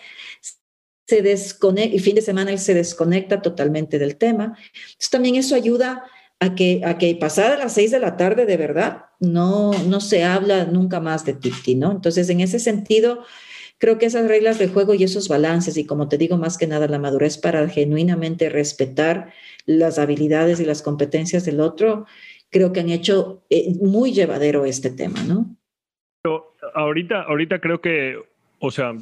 [1.08, 4.58] Se desconecta y fin de semana él se desconecta totalmente del tema.
[4.74, 6.06] Entonces también eso ayuda
[6.40, 10.24] a que, a que pasada las seis de la tarde de verdad no, no se
[10.24, 11.92] habla nunca más de Titi, ¿no?
[11.92, 13.24] Entonces en ese sentido
[13.78, 16.68] Creo que esas reglas de juego y esos balances, y como te digo, más que
[16.68, 19.34] nada la madurez para genuinamente respetar
[19.66, 22.06] las habilidades y las competencias del otro,
[22.50, 25.56] creo que han hecho eh, muy llevadero este tema, ¿no?
[26.22, 28.18] Pero ahorita, ahorita creo que,
[28.60, 28.94] o sea,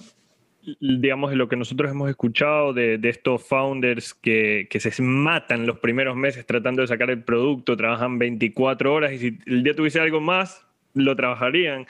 [0.80, 5.68] digamos, de lo que nosotros hemos escuchado de, de estos founders que, que, se matan
[5.68, 9.76] los primeros meses tratando de sacar el producto, trabajan 24 horas y si el día
[9.76, 11.86] tuviese algo más, lo trabajarían.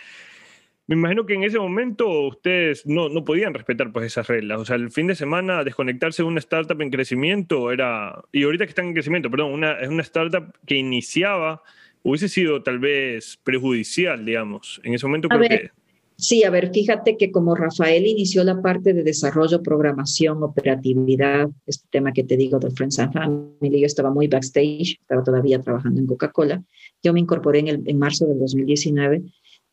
[0.94, 4.60] Me imagino que en ese momento ustedes no, no podían respetar pues esas reglas.
[4.60, 8.66] O sea, el fin de semana desconectarse de una startup en crecimiento era, y ahorita
[8.66, 11.64] que están en crecimiento, perdón, una, es una startup que iniciaba,
[12.04, 14.82] hubiese sido tal vez perjudicial, digamos.
[14.84, 15.72] En ese momento creo que...
[16.16, 21.88] Sí, a ver, fíjate que como Rafael inició la parte de desarrollo, programación, operatividad, este
[21.90, 26.00] tema que te digo de Friends and Family, yo estaba muy backstage, estaba todavía trabajando
[26.00, 26.64] en Coca-Cola,
[27.02, 29.24] yo me incorporé en, el, en marzo del 2019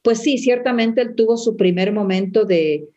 [0.02, 2.88] pues sí, ciertamente él tuvo su primer momento de,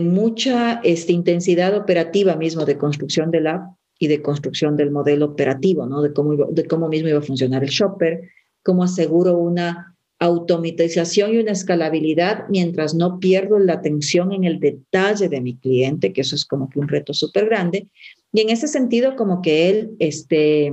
[0.00, 5.86] mucha este, intensidad operativa mismo de construcción del app y de construcción del modelo operativo,
[5.86, 6.02] ¿no?
[6.02, 8.28] De cómo, de cómo mismo iba a funcionar el shopper,
[8.62, 15.28] cómo aseguro una automatización y una escalabilidad mientras no pierdo la atención en el detalle
[15.28, 17.88] de mi cliente, que eso es como que un reto súper grande.
[18.32, 20.72] Y en ese sentido, como que él este,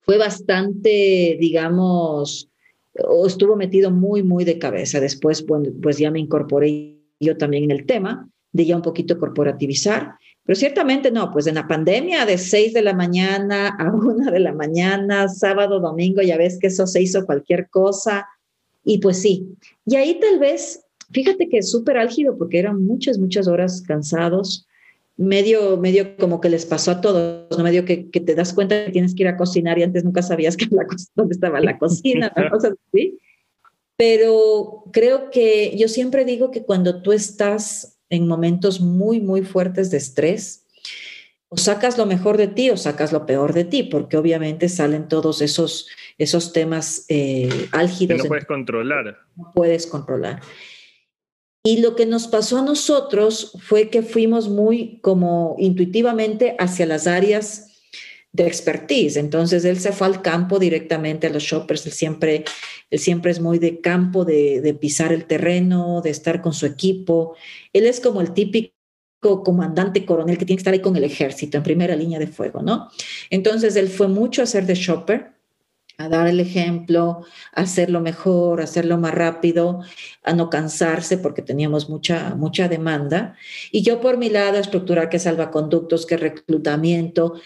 [0.00, 2.47] fue bastante, digamos,
[3.06, 5.00] o estuvo metido muy, muy de cabeza.
[5.00, 9.18] Después, bueno, pues ya me incorporé yo también en el tema de ya un poquito
[9.18, 10.14] corporativizar.
[10.44, 14.40] Pero ciertamente no, pues en la pandemia de 6 de la mañana a 1 de
[14.40, 18.26] la mañana, sábado, domingo, ya ves que eso se hizo cualquier cosa.
[18.84, 19.46] Y pues sí,
[19.84, 24.66] y ahí tal vez, fíjate que es súper álgido porque eran muchas, muchas horas cansados
[25.18, 27.64] medio, medio como que les pasó a todos, ¿no?
[27.64, 30.22] medio que, que, te das cuenta que tienes que ir a cocinar y antes nunca
[30.22, 33.18] sabías que la, dónde estaba la cocina, cosas así.
[33.96, 39.90] Pero creo que yo siempre digo que cuando tú estás en momentos muy, muy fuertes
[39.90, 40.64] de estrés,
[41.48, 45.08] o sacas lo mejor de ti o sacas lo peor de ti, porque obviamente salen
[45.08, 48.18] todos esos, esos temas eh, álgidos.
[48.18, 49.18] Que no puedes controlar.
[49.34, 50.42] No puedes controlar.
[51.64, 57.06] Y lo que nos pasó a nosotros fue que fuimos muy como intuitivamente hacia las
[57.06, 57.68] áreas
[58.32, 59.16] de expertise.
[59.16, 61.86] Entonces él se fue al campo directamente a los shoppers.
[61.86, 62.44] Él siempre,
[62.90, 66.66] él siempre es muy de campo, de, de pisar el terreno, de estar con su
[66.66, 67.36] equipo.
[67.72, 68.72] Él es como el típico
[69.44, 72.62] comandante coronel que tiene que estar ahí con el ejército en primera línea de fuego,
[72.62, 72.88] ¿no?
[73.30, 75.37] Entonces él fue mucho a hacer de shopper
[76.00, 79.80] a dar el ejemplo, a hacerlo mejor, a hacerlo más rápido,
[80.22, 83.36] a no cansarse porque teníamos mucha, mucha demanda.
[83.72, 87.40] Y yo por mi lado, estructurar que salvaconductos, que reclutamiento,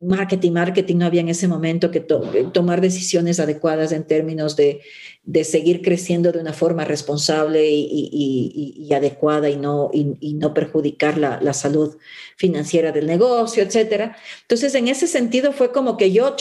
[0.00, 4.80] marketing, marketing no había en ese momento que tomar decisiones adecuadas en términos de,
[5.22, 11.40] de, seguir creciendo de una forma responsable y, adecuada y no, y, no perjudicar la,
[11.40, 11.96] la, salud
[12.36, 14.16] financiera del negocio, etcétera.
[14.42, 16.34] Entonces, en ese sentido fue como que yo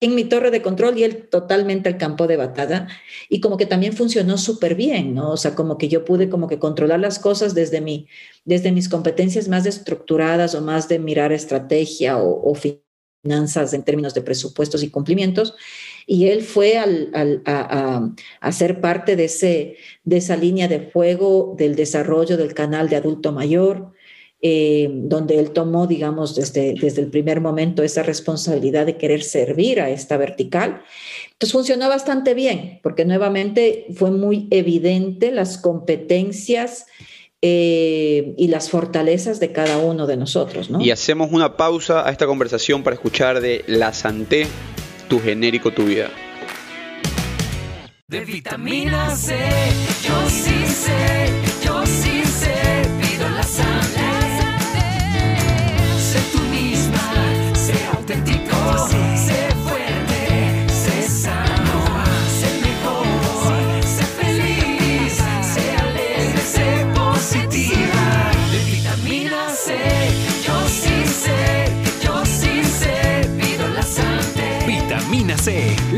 [0.00, 2.86] en mi torre de control y él totalmente al campo de batalla
[3.30, 5.30] y como que también funcionó súper bien, ¿no?
[5.30, 8.06] O sea, como que yo pude como que controlar las cosas desde, mi,
[8.44, 12.54] desde mis competencias más estructuradas o más de mirar estrategia o,
[13.24, 15.54] finanzas en términos de presupuestos y cumplimientos.
[16.06, 20.80] Y él fue al, al, a, a, ser parte de, ese, de esa línea de
[20.80, 23.92] fuego del desarrollo del canal de adulto mayor,
[24.42, 29.80] eh, donde él tomó, digamos, desde, desde el primer momento esa responsabilidad de querer servir
[29.80, 30.82] a esta vertical.
[31.32, 36.86] Entonces funcionó bastante bien, porque nuevamente fue muy evidente las competencias
[37.42, 40.70] eh, y las fortalezas de cada uno de nosotros.
[40.70, 40.80] ¿no?
[40.80, 44.46] Y hacemos una pausa a esta conversación para escuchar de La Santé,
[45.08, 46.10] tu genérico, tu vida.
[48.08, 49.36] De vitamina C,
[50.06, 51.45] yo sí sé,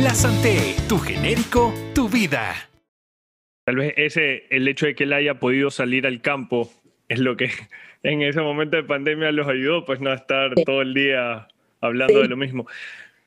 [0.08, 2.54] La Santé, tu genérico, tu vida.
[3.66, 6.72] Tal vez ese, el hecho de que él haya podido salir al campo
[7.10, 7.50] es lo que
[8.02, 11.46] en ese momento de pandemia los ayudó, pues no a estar todo el día
[11.82, 12.22] hablando Sí.
[12.22, 12.66] de lo mismo.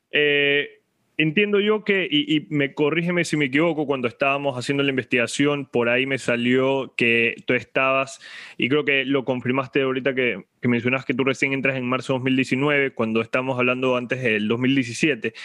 [0.10, 0.80] Eh,
[1.18, 5.68] entiendo yo que, y, y me corrígeme si me equivoco, cuando estábamos haciendo la investigación,
[5.68, 8.20] por ahí me salió que tú estabas,
[8.58, 12.14] y creo que lo confirmaste ahorita que, que mencionas que tú recién entras en marzo
[12.14, 15.36] de 2019, cuando estamos hablando antes del 2017.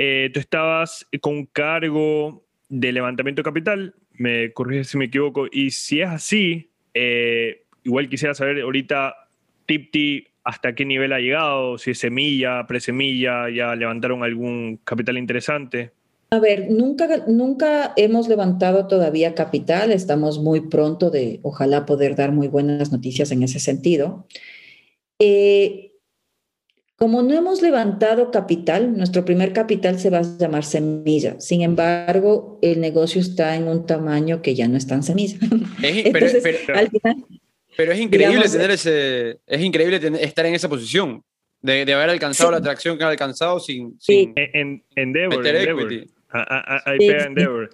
[0.00, 6.00] Eh, tú estabas con cargo de levantamiento capital, me corriges si me equivoco, y si
[6.00, 9.16] es así, eh, igual quisiera saber ahorita,
[9.66, 15.90] Tipti, hasta qué nivel ha llegado, si es semilla, presemilla, ya levantaron algún capital interesante.
[16.30, 22.30] A ver, nunca, nunca hemos levantado todavía capital, estamos muy pronto de, ojalá, poder dar
[22.30, 24.28] muy buenas noticias en ese sentido.
[25.18, 25.90] Eh,
[26.98, 31.38] como no hemos levantado capital, nuestro primer capital se va a llamar semilla.
[31.40, 35.38] Sin embargo, el negocio está en un tamaño que ya no es tan semilla.
[35.82, 37.16] Es- pero, Entonces, pero- al final,
[37.76, 41.22] pero es increíble digamos, tener ese, es increíble tener- estar en esa posición,
[41.62, 42.52] de, de haber alcanzado Sí.
[42.52, 44.14] la atracción que ha alcanzado sin, Sí.
[44.24, 45.92] sin En, en Endeavor, meter Endeavor.
[45.92, 46.06] equity.
[46.08, 47.26] Sí, pega sí.
[47.26, 47.70] Endeavor.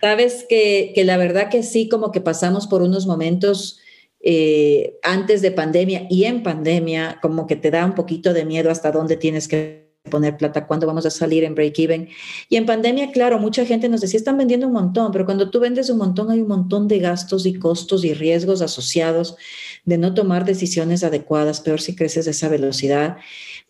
[0.00, 3.80] Sabes que, que la verdad que sí, como que pasamos por unos momentos
[4.22, 8.70] eh, antes de pandemia y en pandemia, como que te da un poquito de miedo
[8.70, 12.08] hasta dónde tienes que poner plata, cuándo vamos a salir en break-even.
[12.48, 15.60] Y en pandemia, claro, mucha gente nos decía, están vendiendo un montón, pero cuando tú
[15.60, 19.36] vendes un montón hay un montón de gastos y costos y riesgos asociados
[19.84, 23.16] de no tomar decisiones adecuadas, peor si creces a esa velocidad.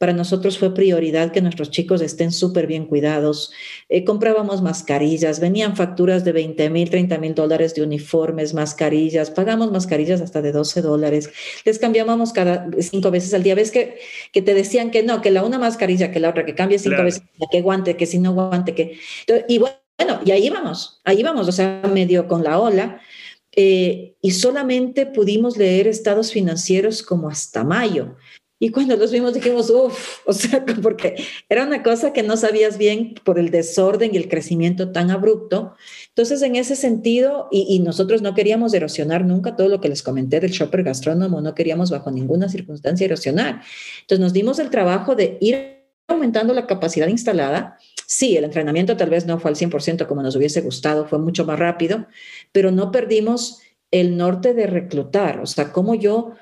[0.03, 3.53] Para nosotros fue prioridad que nuestros chicos estén súper bien cuidados.
[3.89, 9.71] Eh, comprábamos mascarillas, venían facturas de 20 mil, 30 mil dólares de uniformes, mascarillas, pagamos
[9.71, 11.31] mascarillas hasta de 12 dólares,
[11.65, 13.55] les cambiábamos cada cinco veces al día.
[13.55, 14.01] ¿Ves que,
[14.33, 16.95] que te decían que no, que la una mascarilla, que la otra, que cambie cinco
[16.97, 17.05] Claro.
[17.05, 17.23] veces,
[17.53, 18.99] que guante, que si no guante, que...
[19.47, 23.01] Y bueno, y ahí vamos, ahí vamos, o sea, medio con la ola.
[23.55, 28.17] Eh, y solamente pudimos leer estados financieros como hasta mayo.
[28.63, 31.17] Y cuando los vimos dijimos, uff, o sea, porque
[31.49, 35.75] era una cosa que no sabías bien por el desorden y el crecimiento tan abrupto.
[36.11, 40.39] Entonces, en ese sentido, y, nosotros no queríamos erosionar nunca todo lo que les comenté
[40.39, 43.63] del shopper gastrónomo, no queríamos bajo ninguna circunstancia erosionar.
[44.03, 47.79] Entonces, nos dimos el trabajo de ir aumentando la capacidad instalada.
[48.07, 51.45] Sí, el entrenamiento tal vez no fue al 100% como nos hubiese gustado, fue mucho
[51.45, 52.07] más rápido,
[52.53, 53.61] pero no perdimos
[53.91, 55.41] el norte de reclutar.
[55.41, 56.35] O sea, como yo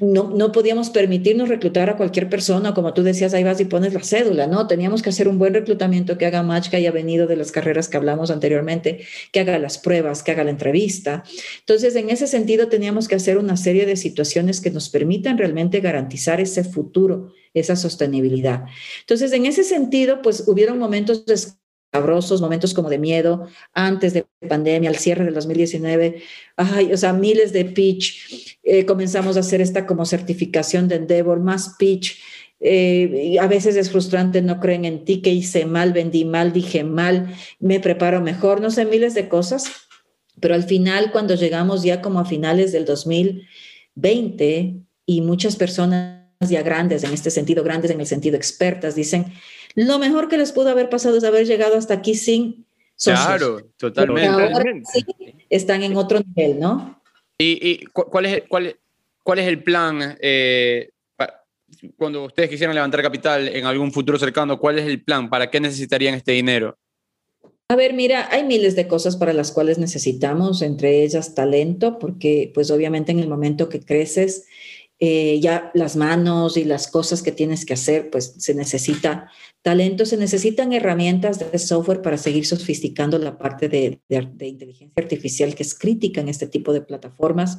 [0.00, 3.94] no, no, podíamos permitirnos reclutar a cualquier persona, como tú decías, ahí vas y pones
[3.94, 4.66] la cédula, ¿no?
[4.66, 7.88] Teníamos que hacer un buen reclutamiento que haga match, que haya venido de las carreras
[7.88, 11.22] que hablamos anteriormente, que haga las pruebas, que haga la entrevista.
[11.60, 15.80] Entonces, en ese sentido, teníamos que hacer una serie de situaciones que nos permitan realmente
[15.80, 18.64] garantizar ese futuro, esa sostenibilidad.
[19.00, 21.24] Entonces, en ese sentido, pues hubieron momentos
[21.98, 26.22] sabrosos, momentos como de miedo, antes de pandemia, al cierre del 2019,
[26.56, 31.40] ay, o sea, miles de pitch, eh, comenzamos a hacer esta como certificación de Endeavor,
[31.40, 32.18] más pitch,
[32.60, 36.84] eh, a veces es frustrante, no creen en ti, que hice mal, vendí mal, dije
[36.84, 39.70] mal, me preparo mejor, no sé, miles de cosas,
[40.40, 44.76] pero al final, cuando llegamos ya como a finales del 2020
[45.06, 49.26] y muchas personas ya grandes, en este sentido, grandes en el sentido expertas, dicen,
[49.86, 52.66] lo mejor que les pudo haber pasado es haber llegado hasta aquí sin
[52.96, 53.26] socios.
[53.26, 54.26] Claro, totalmente.
[54.28, 55.04] Ahora sí
[55.48, 57.00] están en otro nivel, ¿no?
[57.38, 58.76] ¿Y, y cuál, es, cuál,
[59.22, 60.90] cuál es el plan eh,
[61.96, 64.58] cuando ustedes quisieran levantar capital en algún futuro cercano?
[64.58, 65.30] ¿Cuál es el plan?
[65.30, 66.76] ¿Para qué necesitarían este dinero?
[67.68, 72.50] A ver, mira, hay miles de cosas para las cuales necesitamos, entre ellas talento, porque
[72.52, 74.46] pues obviamente en el momento que creces,
[75.00, 79.30] eh, ya las manos y las cosas que tienes que hacer, pues se necesita
[79.62, 84.94] talento, se necesitan herramientas de software para seguir sofisticando la parte de, de, de, inteligencia
[84.96, 87.58] artificial que es crítica en este tipo de plataformas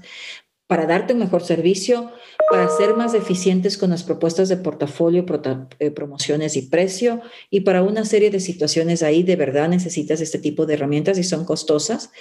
[0.69, 2.11] para darte un mejor servicio,
[2.51, 5.25] para ser más eficientes con las propuestas de portafolio,
[5.79, 10.37] eh, promociones y precio, y para una serie de situaciones ahí de verdad necesitas este
[10.37, 12.11] tipo de herramientas y son costosas.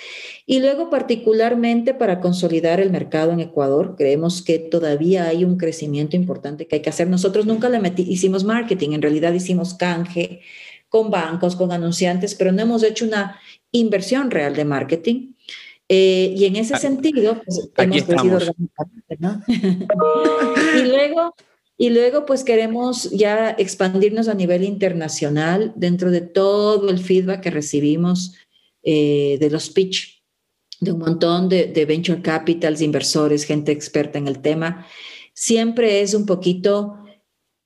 [0.47, 6.17] Y luego particularmente para consolidar el mercado en Ecuador, creemos que todavía hay un crecimiento
[6.17, 7.07] importante que hay que hacer.
[7.07, 10.41] Nosotros nunca le metí, hicimos marketing, en realidad hicimos canje
[10.89, 13.39] con bancos, con anunciantes, pero no hemos hecho una
[13.73, 15.33] inversión real de marketing.
[15.89, 19.43] Eh, y en ese aquí, sentido, pues, hemos crecido orgánicamente, ¿no?
[20.79, 21.35] y luego,
[21.79, 27.51] y luego, pues queremos ya expandirnos a nivel internacional dentro de todo el feedback que
[27.51, 28.35] recibimos
[28.83, 30.23] eh, de los pitch,
[30.81, 34.87] de un montón de, de venture capitals, inversores, gente experta en el tema.
[35.33, 36.99] Siempre es un poquito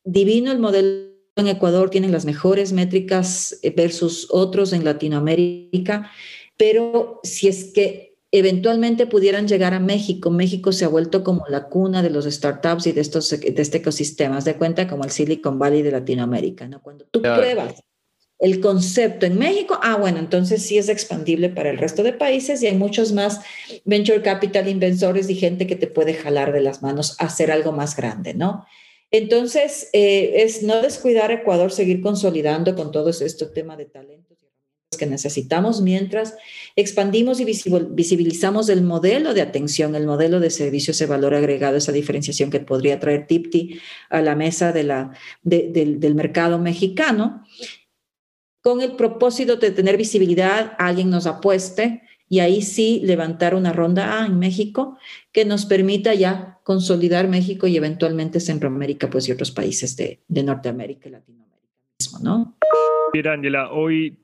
[0.04, 6.10] divino el modelo en Ecuador, tienen las mejores métricas versus otros en Latinoamérica
[6.62, 11.68] pero si es que eventualmente pudieran llegar a México, México se ha vuelto como la
[11.68, 15.10] cuna de los startups y de estos de este ecosistema, haz de cuenta como el
[15.10, 16.82] Silicon Valley de Latinoamérica, ¿no?
[16.82, 17.42] Cuando tú Claro.
[17.42, 17.82] pruebas
[18.42, 22.60] el concepto en México, ah, bueno, entonces sí es expandible para el resto de países
[22.60, 23.40] y hay muchos más
[23.84, 27.70] venture capital inversores y gente que te puede jalar de las manos a hacer algo
[27.70, 28.66] más grande, ¿no?
[29.12, 34.31] Entonces, eh, es no descuidar a Ecuador, seguir consolidando con todo este tema de herramientas
[34.96, 36.36] que necesitamos mientras
[36.76, 41.76] expandimos y visibil- visibilizamos el modelo de atención, el modelo de servicio, ese valor agregado,
[41.76, 43.80] esa diferenciación que podría traer Tipti
[44.10, 45.12] a la mesa de la,
[45.42, 47.44] de- del, del mercado mexicano,
[48.62, 54.22] con el propósito de tener visibilidad, alguien nos apueste y ahí sí levantar una ronda
[54.22, 54.96] A en México
[55.32, 60.42] que nos permita ya consolidar México y eventualmente Centroamérica, pues y otros países de, de
[60.44, 61.68] Norteamérica y Latinoamérica
[61.98, 62.56] mismo, ¿no?
[63.12, 64.16] Pierangela, hoy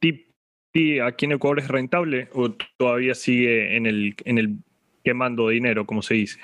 [0.73, 4.57] Tipti aquí en Ecuador es rentable o todavía sigue en el, en el
[5.05, 6.39] quemando dinero, como se dice?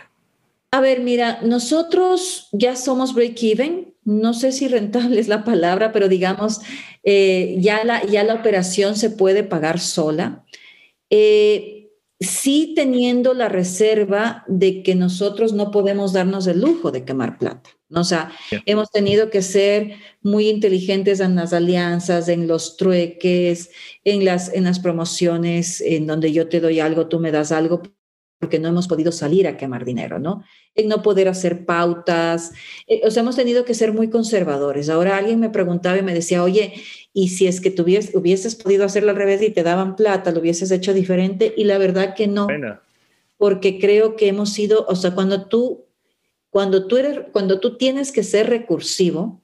[0.71, 3.95] A ver, mira, nosotros ya somos break-even.
[4.05, 6.61] No sé si rentable es la palabra, pero digamos,
[7.03, 10.45] eh, ya, la, ya la operación se puede pagar sola.
[11.11, 11.84] Eh,
[12.25, 17.71] sí teniendo la reserva de que nosotros no podemos darnos el lujo de quemar plata.
[17.89, 18.01] ¿no?
[18.01, 18.33] O sea,
[18.67, 23.71] hemos tenido que ser muy inteligentes en las alianzas, en los trueques,
[24.05, 27.83] en las, en las promociones, en donde yo te doy algo, tú me das algo,
[28.39, 30.43] porque no hemos podido salir a quemar dinero, ¿no?
[30.75, 32.53] En no poder hacer pautas.
[32.87, 34.91] Eh, o sea, hemos tenido que ser muy conservadores.
[34.91, 36.75] Ahora alguien me preguntaba y me decía, oye,
[37.17, 40.41] y si es que tuvies, hubieses podido hacerlo al revés y te daban plata, lo
[40.41, 41.55] hubieses hecho diferente.
[41.57, 42.83] Y la verdad que no, Pena.
[43.39, 45.85] porque creo que hemos sido, o sea, cuando tú,
[46.51, 49.41] cuando tú eres, cuando tú tienes que ser recursivo,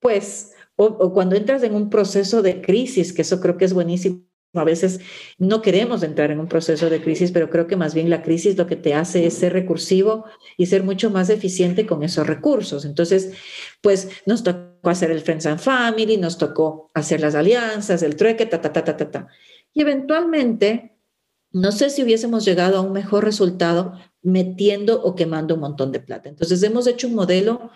[0.00, 3.72] pues, o, o cuando entras en un proceso de crisis, que eso creo que es
[3.72, 4.27] buenísimo.
[4.60, 5.00] A veces
[5.38, 8.56] no queremos entrar en un proceso de crisis, pero creo que más bien la crisis
[8.56, 10.24] lo que te hace es ser recursivo
[10.56, 12.84] y ser mucho más eficiente con esos recursos.
[12.84, 13.32] Entonces,
[13.80, 18.46] pues nos tocó hacer el Friends and Family, nos tocó hacer las alianzas, el trueque,
[18.46, 19.28] ta, ta, ta, ta, ta, ta.
[19.72, 20.98] Y eventualmente,
[21.52, 23.92] no sé si hubiésemos llegado a un mejor resultado
[24.22, 26.28] metiendo o quemando un montón de plata.
[26.28, 27.70] Entonces, hemos hecho un modelo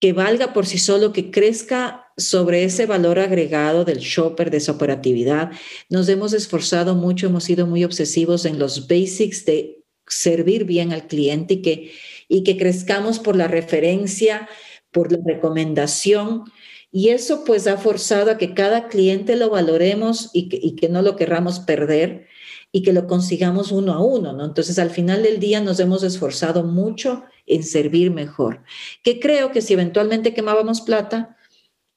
[0.00, 4.72] que valga por sí solo, que crezca sobre ese valor agregado del shopper, de esa
[4.72, 5.52] operatividad.
[5.88, 11.06] Nos hemos esforzado mucho, hemos sido muy obsesivos en los basics de servir bien al
[11.06, 11.92] cliente y que,
[12.28, 14.48] y que crezcamos por la referencia,
[14.90, 16.44] por la recomendación.
[16.90, 20.88] Y eso pues ha forzado a que cada cliente lo valoremos y que, y que
[20.88, 22.26] no lo querramos perder
[22.72, 24.44] y que lo consigamos uno a uno, ¿no?
[24.44, 28.62] Entonces, al final del día nos hemos esforzado mucho en servir mejor.
[29.02, 31.37] Que creo que si eventualmente quemábamos plata,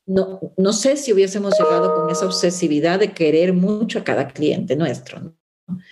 [0.06, 4.76] no, no sé si hubiésemos llegado con esa obsesividad de querer mucho a cada cliente
[4.76, 5.20] nuestro.
[5.20, 5.36] ¿no?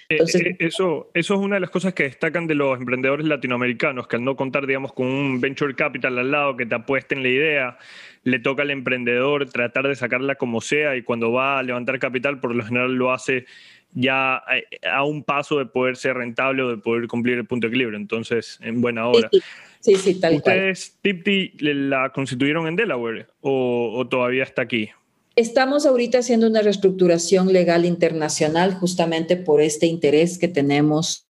[0.09, 3.25] Entonces- Eh, eh, eso, eso es una de las cosas que destacan de los emprendedores
[3.25, 7.15] latinoamericanos, que al no contar, digamos, con un venture capital al lado que te apueste
[7.15, 7.77] en la idea,
[8.23, 12.39] le toca al emprendedor tratar de sacarla como sea y cuando va a levantar capital,
[12.39, 13.45] por lo general lo hace
[13.93, 14.43] ya a,
[14.91, 17.97] a un paso de poder ser rentable o de poder cumplir el punto de equilibrio.
[17.97, 19.29] Entonces, en buena hora.
[19.31, 19.41] Sí,
[19.79, 20.55] sí, sí, tal cual.
[20.57, 24.89] ¿Ustedes, Tipti, la constituyeron en Delaware o, o todavía está aquí?
[25.35, 31.27] Estamos ahorita haciendo una reestructuración legal internacional justamente por este interés que tenemos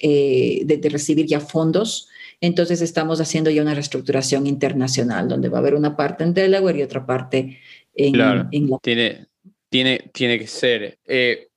[0.00, 2.08] eh, de, de recibir ya fondos.
[2.42, 6.78] Entonces estamos haciendo ya una reestructuración internacional donde va a haber una parte en Delaware
[6.78, 7.58] y otra parte
[7.94, 8.48] en, Claro.
[8.52, 9.26] en la- Tiene,
[9.70, 10.98] tiene, tiene que ser.
[11.06, 11.48] eh,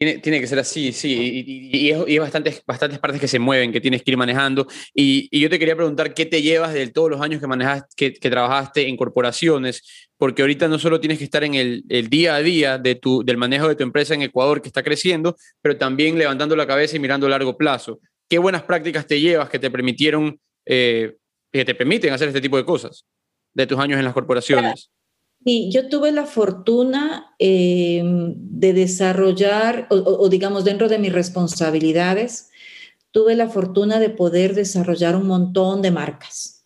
[0.00, 1.12] tiene, que ser así, sí.
[1.12, 4.66] Y, y- y es, bastantes, partes que se mueven, que tienes que ir manejando.
[4.94, 8.30] Y, yo te quería preguntar qué te llevas de todos los años que, manejaste, que,
[8.30, 12.78] trabajaste en corporaciones, porque ahorita no solo tienes que estar en el, día a día
[12.78, 16.96] del manejo de tu empresa en Ecuador, que está creciendo, pero también levantando la cabeza
[16.96, 18.00] y mirando a largo plazo.
[18.26, 21.16] ¿Qué buenas prácticas te llevas que te permitieron, eh,
[21.52, 23.04] que te permiten hacer este tipo de cosas
[23.52, 24.90] de tus años en las corporaciones?
[25.44, 32.50] Sí, yo tuve la fortuna eh, de desarrollar, o, digamos, dentro de mis responsabilidades,
[33.10, 36.64] tuve la fortuna de poder desarrollar un montón de marcas.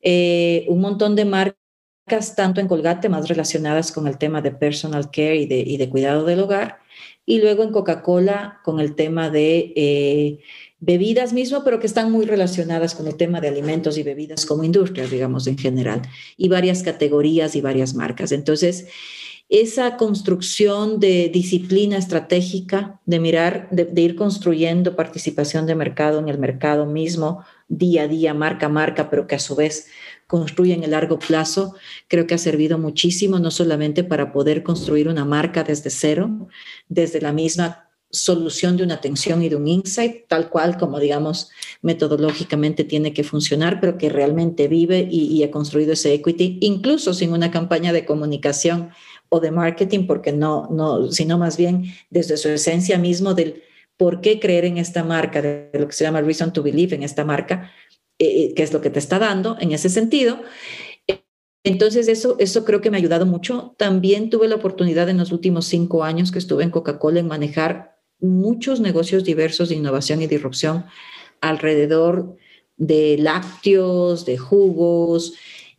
[0.00, 5.10] Eh, un montón de marcas, tanto en Colgate, más relacionadas con el tema de personal
[5.10, 6.78] care y de, y de cuidado del hogar,
[7.26, 10.38] y luego en Coca-Cola con el tema de eh,
[10.84, 14.64] bebidas mismo, pero que están muy relacionadas con el tema de alimentos y bebidas como
[14.64, 16.02] industria, digamos, en general
[16.36, 18.32] y varias categorías y varias marcas.
[18.32, 18.86] Entonces,
[19.48, 26.38] esa construcción de disciplina estratégica, de mirar, de, ir construyendo participación de mercado en el
[26.38, 29.88] mercado mismo, día a día, marca a marca, pero que a su vez
[30.26, 31.74] construye en el largo plazo,
[32.08, 36.48] creo que ha servido muchísimo, no solamente para poder construir una marca desde cero,
[36.88, 41.50] desde la misma solución de una atención y de un insight, tal cual como digamos
[41.82, 47.32] metodológicamente tiene que funcionar, pero que realmente vive y, ha construido ese equity, incluso sin
[47.32, 48.90] una campaña de comunicación
[49.28, 53.62] o de marketing, porque no, no, sino más bien desde su esencia mismo del
[53.96, 57.02] por qué creer en esta marca, de lo que se llama reason to believe en
[57.02, 57.72] esta marca,
[58.18, 60.40] eh, que es lo que te está dando en ese sentido.
[61.64, 63.74] Entonces, eso, eso creo que me ha ayudado mucho.
[63.78, 67.93] También tuve la oportunidad en los últimos cinco años que estuve en Coca-Cola en manejar
[68.24, 70.84] muchos negocios diversos de innovación y disrupción
[71.40, 72.36] alrededor
[72.76, 75.34] de lácteos, de jugos,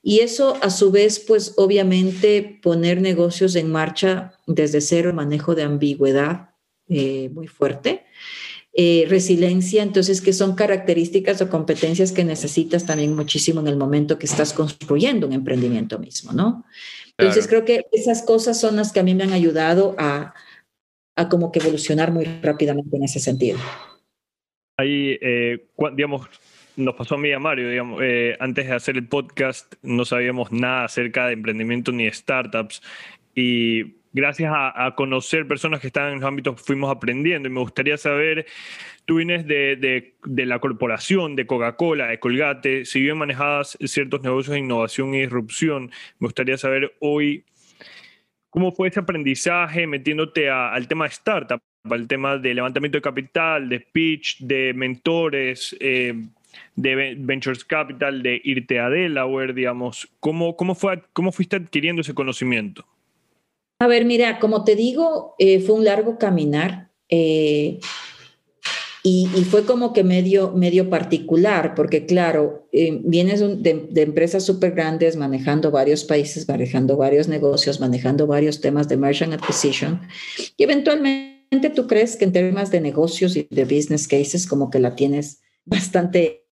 [0.08, 5.64] y eso a su vez, pues obviamente poner negocios en marcha desde cero, manejo de
[5.64, 6.52] ambigüedad
[6.88, 8.06] eh, muy fuerte,
[8.74, 14.20] eh, resiliencia, entonces que son características o competencias que necesitas también muchísimo en el momento
[14.20, 16.66] que estás construyendo un emprendimiento mismo, ¿no?
[17.18, 20.36] Entonces creo que esas cosas son las que a mí me han ayudado a,
[21.16, 23.58] a como que evolucionar muy rápidamente en ese sentido.
[24.78, 26.28] Ahí, eh, digamos,
[26.76, 30.04] nos pasó a mí y a Mario, digamos, eh, antes de hacer el podcast no
[30.04, 32.82] sabíamos nada acerca de emprendimiento ni de startups
[33.34, 37.60] y gracias a, a, conocer personas que están en los ámbitos fuimos aprendiendo y me
[37.60, 38.46] gustaría saber,
[39.06, 44.22] tú vienes de, de, de la corporación, de Coca-Cola, de Colgate, si bien manejabas ciertos
[44.24, 47.46] negocios de innovación y disrupción, me gustaría saber hoy
[48.56, 51.60] cómo fue ese aprendizaje metiéndote al tema de startup,
[51.92, 56.14] al tema de levantamiento de capital, de pitch, de mentores, eh,
[56.74, 60.08] de Ventures Capital, de irte a Delaware, digamos.
[60.22, 62.86] ¿Cómo, cómo, fue, cómo fuiste adquiriendo ese conocimiento?
[63.82, 67.82] A ver, mira, como te digo, eh, fue un largo caminar eh,
[69.08, 74.44] y, y, fue como que medio, medio particular, porque claro, eh, vienes de, de empresas
[74.44, 80.02] súper grandes, manejando varios países, manejando varios negocios, manejando varios temas de merchant acquisition,
[80.58, 84.80] y eventualmente tú crees que en temas de negocios y de business cases como que
[84.80, 86.48] la tienes bastante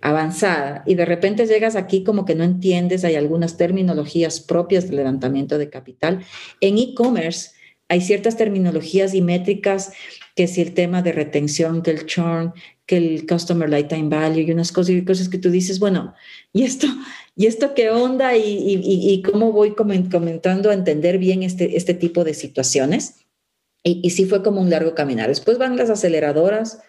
[0.00, 4.98] avanzada y de repente llegas aquí como que no entiendes, hay algunas terminologías propias del
[4.98, 6.24] levantamiento de capital.
[6.60, 7.50] En e-commerce
[7.88, 9.92] hay ciertas terminologías y métricas
[10.38, 12.54] que si el tema de retención, que el churn,
[12.86, 16.14] que el customer lifetime value y unas cosas y cosas que tú dices, bueno,
[16.52, 16.86] ¿y esto,
[17.34, 18.36] y esto qué onda?
[18.36, 23.16] ¿Y, y, y cómo voy comentando a entender bien este, este tipo de situaciones?
[23.82, 25.28] Y, y sí fue como un largo caminar.
[25.28, 26.82] Después van las aceleradoras,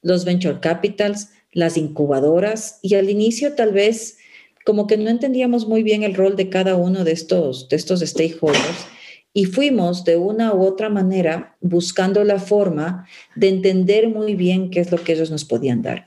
[0.00, 4.18] los venture capitals, las incubadoras y al inicio tal vez
[4.64, 7.98] como que no entendíamos muy bien el rol de cada uno de estos, de estos
[7.98, 8.86] stakeholders
[9.34, 14.80] y fuimos de una u otra manera buscando la forma de entender muy bien qué
[14.80, 16.06] es lo que ellos nos podían dar.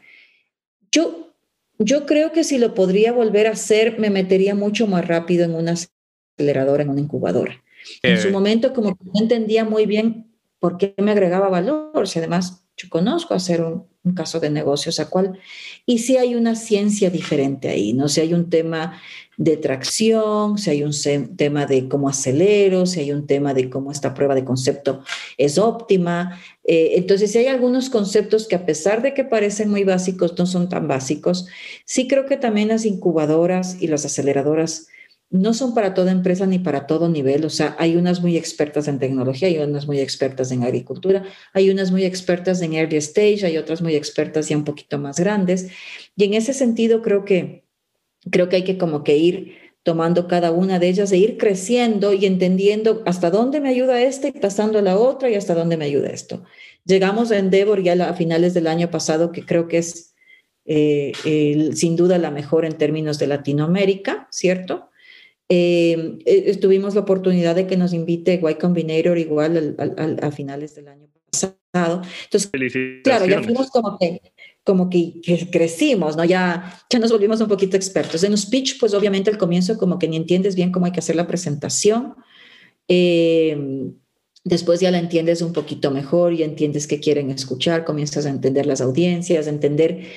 [0.92, 1.34] Yo,
[1.80, 5.56] yo creo que si lo podría volver a hacer, me metería mucho más rápido en
[5.56, 7.64] una aceleradora, en una incubadora.
[8.04, 8.12] Eh.
[8.12, 12.20] En su momento como que no entendía muy bien por qué me agregaba valor, si
[12.20, 15.40] además yo conozco hacer un, caso de negocio, o sea, cuál,
[15.84, 18.08] y si hay una ciencia diferente ahí, ¿no?
[18.08, 19.02] Si hay un tema
[19.36, 20.94] de tracción, si hay un
[21.36, 25.02] tema de cómo acelero, si hay un tema de cómo esta prueba de concepto
[25.40, 26.40] es óptima.
[26.64, 30.46] Eh, entonces, si hay algunos conceptos que a pesar de que parecen muy básicos, no
[30.46, 31.48] son tan básicos,
[31.84, 34.88] sí creo que también las incubadoras y las aceleradoras
[35.30, 37.46] no son para toda empresa ni para todo nivel.
[37.46, 41.24] O sea, hay unas muy expertas en tecnología, hay unas muy expertas en agricultura,
[41.54, 45.20] hay unas muy expertas en early stage, hay otras muy expertas ya un poquito más
[45.20, 45.70] grandes.
[46.16, 47.66] Y en ese sentido creo que,
[48.30, 52.12] creo que hay que como que ir tomando cada una de ellas e ir creciendo
[52.12, 55.78] y entendiendo hasta dónde me ayuda este y pasando a la otra y hasta dónde
[55.78, 56.44] me ayuda esto.
[56.86, 60.16] Llegamos a Endeavor ya a finales del año pasado, que creo que es
[60.66, 61.12] eh,
[61.76, 64.90] sin duda la mejor en términos de Latinoamérica, ¿cierto?
[65.50, 70.32] Eh, eh, tuvimos la oportunidad de que nos invite Y Combinator igual al, al, a
[70.32, 72.02] finales del año pasado.
[72.24, 72.50] Entonces,
[73.04, 74.22] claro, ya fuimos como que,
[74.64, 76.26] como que, que, crecimos, ¿no?
[76.26, 78.24] Ya, ya nos volvimos un poquito expertos.
[78.24, 81.00] En un speech, pues obviamente al comienzo como que ni entiendes bien cómo hay que
[81.00, 82.16] hacer la presentación.
[82.88, 83.92] Eh,
[84.46, 88.66] después ya la entiendes un poquito mejor y entiendes qué quieren escuchar, comienzas a entender
[88.66, 90.08] las audiencias, a entender eh,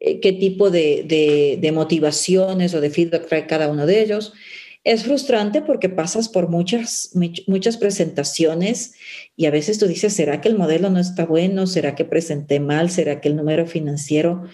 [0.00, 4.32] qué tipo de, de, de motivaciones o de feedback trae cada uno de ellos.
[4.84, 7.10] Es frustrante porque pasas por muchas,
[7.46, 8.94] muchas presentaciones
[9.36, 11.68] y a veces tú dices, ¿será que el modelo no está bueno?
[11.68, 12.90] ¿Será que presenté mal?
[12.90, 14.44] ¿Será que el número financiero,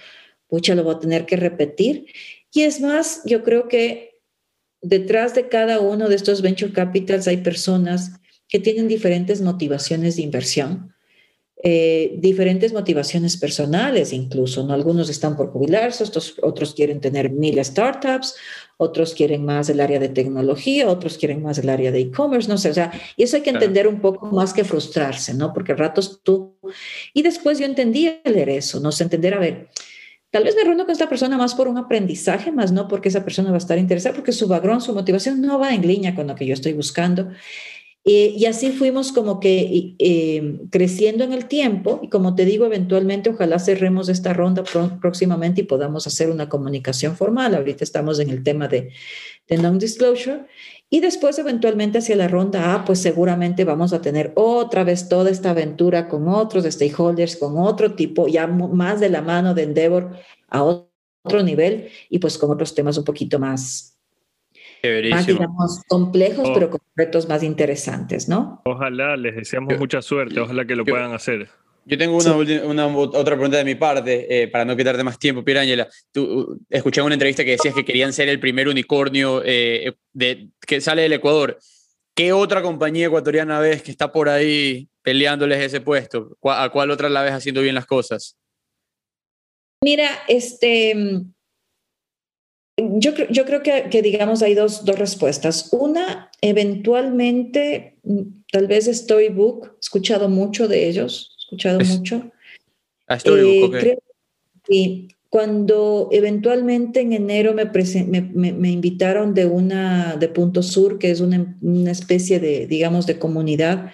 [0.46, 2.06] pucha, lo voy a tener que repetir?
[2.52, 4.20] Y es más, yo creo que
[4.82, 8.12] detrás de cada uno de estos venture capitals hay personas
[8.48, 10.94] que tienen diferentes motivaciones de inversión,
[11.60, 14.74] eh, diferentes motivaciones personales incluso, ¿no?
[14.74, 18.36] Algunos están por jubilarse, otros, otros quieren tener mil startups,
[18.76, 22.58] otros quieren más el área de tecnología, otros quieren más el área de e-commerce, no
[22.58, 25.52] sé, o sea, y eso hay que entender un poco más que frustrarse, ¿no?
[25.52, 26.56] Porque a ratos tú...
[27.12, 28.92] Y después yo entendí leer eso, ¿no?
[28.92, 29.68] sé, entender, a ver,
[30.30, 33.24] Tal vez me reúno con esta persona más por un aprendizaje, más no porque esa
[33.24, 36.26] persona va a estar interesada, porque su background, su motivación no va en línea con
[36.26, 37.30] lo que yo estoy buscando.
[38.10, 42.64] Eh, y así fuimos como que eh, creciendo en el tiempo y como te digo,
[42.64, 44.64] eventualmente ojalá cerremos esta ronda
[44.98, 47.54] próximamente y podamos hacer una comunicación formal.
[47.54, 48.92] Ahorita estamos en el tema de,
[49.46, 50.46] de non-disclosure
[50.88, 55.28] y después eventualmente hacia la ronda A, pues seguramente vamos a tener otra vez toda
[55.28, 60.16] esta aventura con otros stakeholders, con otro tipo, ya más de la mano de Endeavor
[60.48, 63.97] a otro nivel y pues con otros temas un poquito más,
[65.10, 66.54] más digamos, complejos, oh.
[66.54, 68.62] pero con retos más interesantes, ¿no?
[68.64, 71.48] Ojalá, les deseamos mucha suerte, ojalá que lo puedan hacer.
[71.88, 75.88] Yo tengo una, otra pregunta de mi parte, eh, para no quitarte más tiempo, Pirangela.
[76.12, 79.94] Tú uh, escuché en una entrevista que decías que querían ser el primer unicornio eh,
[80.12, 81.58] de, que sale del Ecuador.
[82.14, 86.36] ¿Qué otra compañía ecuatoriana ves que está por ahí peleándoles ese puesto?
[86.42, 88.36] ¿A cuál otra la ves haciendo bien las cosas?
[89.82, 91.24] Mira, este,
[92.78, 95.68] yo, yo creo que, que, digamos, hay dos, dos respuestas.
[95.72, 97.98] Una, eventualmente,
[98.52, 102.30] tal vez Storybook, he escuchado mucho de ellos, escuchado mucho.
[103.06, 103.98] Ah, Storybook, eh,
[104.68, 111.10] y cuando eventualmente en enero me, me, me, invitaron de una de Punto Sur, que
[111.10, 113.92] es una, una, especie de, digamos, de comunidad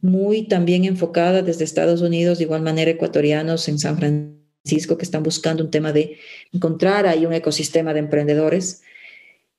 [0.00, 5.22] muy también enfocada desde Estados Unidos, de igual manera ecuatorianos en San Francisco, que están
[5.22, 6.18] buscando un tema de
[6.52, 8.82] encontrar ahí un ecosistema de emprendedores.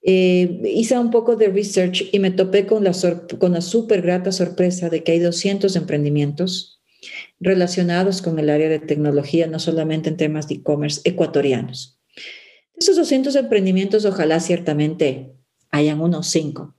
[0.02, 2.92] Eh, hice un poco de research y me topé con la,
[3.38, 6.82] con la súper grata sorpresa de que hay 200 emprendimientos
[7.40, 11.98] relacionados con el área de tecnología, no solamente en temas de e-commerce ecuatorianos.
[12.76, 15.34] Esos 200 emprendimientos, ojalá ciertamente
[15.70, 16.74] hayan unos cinco.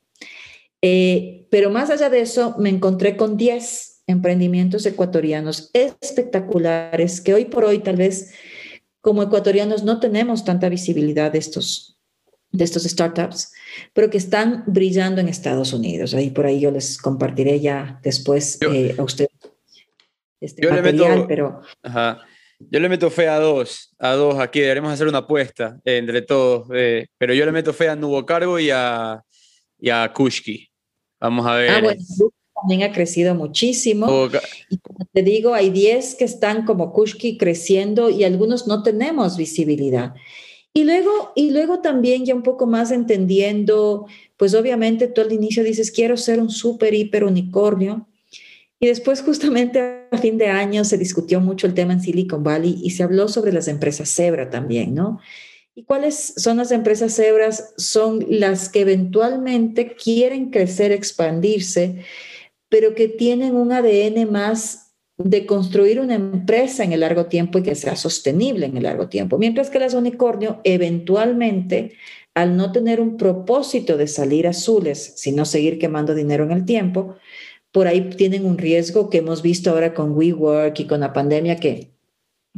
[0.81, 7.45] Eh, pero más allá de eso, me encontré con 10 emprendimientos ecuatorianos espectaculares que hoy
[7.45, 8.33] por hoy tal vez
[9.01, 11.99] como ecuatorianos no tenemos tanta visibilidad de estos,
[12.51, 13.51] de estos startups,
[13.93, 16.13] pero que están brillando en Estados Unidos.
[16.13, 19.29] Ahí por ahí yo les compartiré ya después eh, a ustedes
[20.41, 21.61] este yo material, le meto, pero...
[22.57, 26.69] Yo le meto fe a dos, a dos aquí, deberemos hacer una apuesta entre todos,
[26.73, 29.21] eh, pero yo le meto fe a Nubo Cargo y a,
[29.77, 30.65] y a Kushki.
[31.19, 31.69] Vamos a ver.
[31.69, 32.01] Ah, bueno,
[32.59, 34.29] también ha crecido muchísimo.
[34.69, 39.37] Y como te digo, hay 10 que están como Kushki creciendo y algunos no tenemos
[39.37, 40.15] visibilidad.
[40.73, 44.07] Y luego, y luego también ya un poco más entendiendo,
[44.37, 48.07] pues obviamente tú al inicio dices, quiero ser un súper, hiper unicornio
[48.79, 52.79] y después, justamente a fin de año, se discutió mucho el tema en Silicon Valley
[52.83, 55.19] y se habló sobre las empresas Zebra también, ¿no?
[55.75, 57.73] ¿Y cuáles son las empresas Zebras?
[57.77, 62.03] Son las que eventualmente quieren crecer, expandirse,
[62.69, 64.85] pero que tienen un ADN más
[65.17, 69.07] de construir una empresa en el largo tiempo y que sea sostenible en el largo
[69.07, 69.37] tiempo.
[69.37, 71.93] Mientras que las unicornio eventualmente,
[72.33, 77.15] al no tener un propósito de salir azules, sino seguir quemando dinero en el tiempo,
[77.71, 81.57] por ahí tienen un riesgo que hemos visto ahora con WeWork y con la pandemia
[81.57, 81.91] que,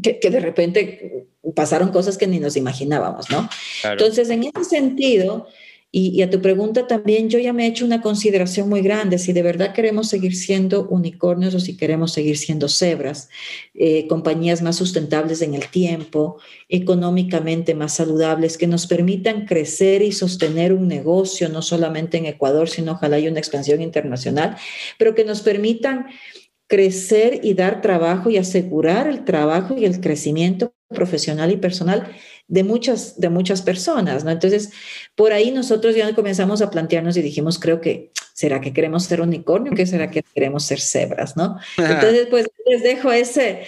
[0.02, 3.50] que, de repente pasaron cosas que ni nos imaginábamos, ¿no?
[3.84, 5.48] Entonces, en ese sentido,
[5.90, 9.32] y, a tu pregunta también, yo ya me he hecho una consideración muy grande, si
[9.32, 13.30] de verdad queremos seguir siendo unicornios o si queremos seguir siendo cebras,
[13.74, 20.12] eh, compañías más sustentables en el tiempo, económicamente más saludables, que nos permitan crecer y
[20.12, 24.58] sostener un negocio, no solamente en Ecuador, sino ojalá haya una expansión internacional,
[25.00, 26.08] pero que nos permitan
[26.68, 32.14] crecer y dar trabajo y asegurar el trabajo y el crecimiento profesional y personal
[32.48, 34.32] de muchas, de muchas personas, ¿no?
[34.32, 34.72] Entonces,
[35.16, 39.22] por ahí nosotros ya comenzamos a plantearnos y dijimos, creo que, ¿será que queremos ser
[39.22, 39.74] unicornio?
[39.74, 41.58] ¿Qué será que queremos ser cebras, no?
[41.78, 43.64] Entonces, pues les dejo ese,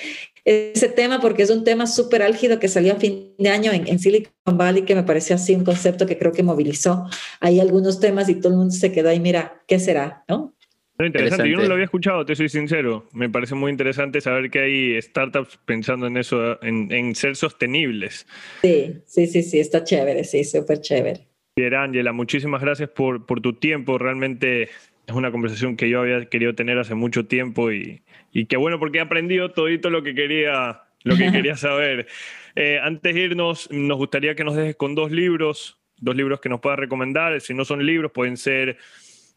[0.46, 3.88] ese tema porque es un tema súper álgido que salió a fin de año en,
[3.88, 7.06] en, Silicon Valley que me pareció así un concepto que creo que movilizó
[7.42, 10.24] ahí algunos temas y todo el mundo se quedó ahí, mira, ¿qué será?
[10.28, 10.56] ¿no?
[11.06, 11.50] Interesante.
[11.50, 13.08] Yo no lo había escuchado, te soy sincero.
[13.14, 18.28] Me parece muy interesante saber que hay startups pensando en eso, en, ser sostenibles.
[18.62, 21.28] Sí, sí, sí, sí, está chévere, sí, súper chévere.
[21.56, 23.98] Bien, Ángela, muchísimas gracias por, por tu tiempo.
[23.98, 28.02] Realmente es una conversación que yo había querido tener hace mucho tiempo y,
[28.32, 32.08] y qué bueno porque he aprendido todito lo que quería, lo que quería saber.
[32.56, 36.50] Eh, antes de irnos, nos gustaría que nos dejes con dos libros dos libros que
[36.50, 37.40] nos puedas recomendar.
[37.42, 38.78] Si no son libros, pueden ser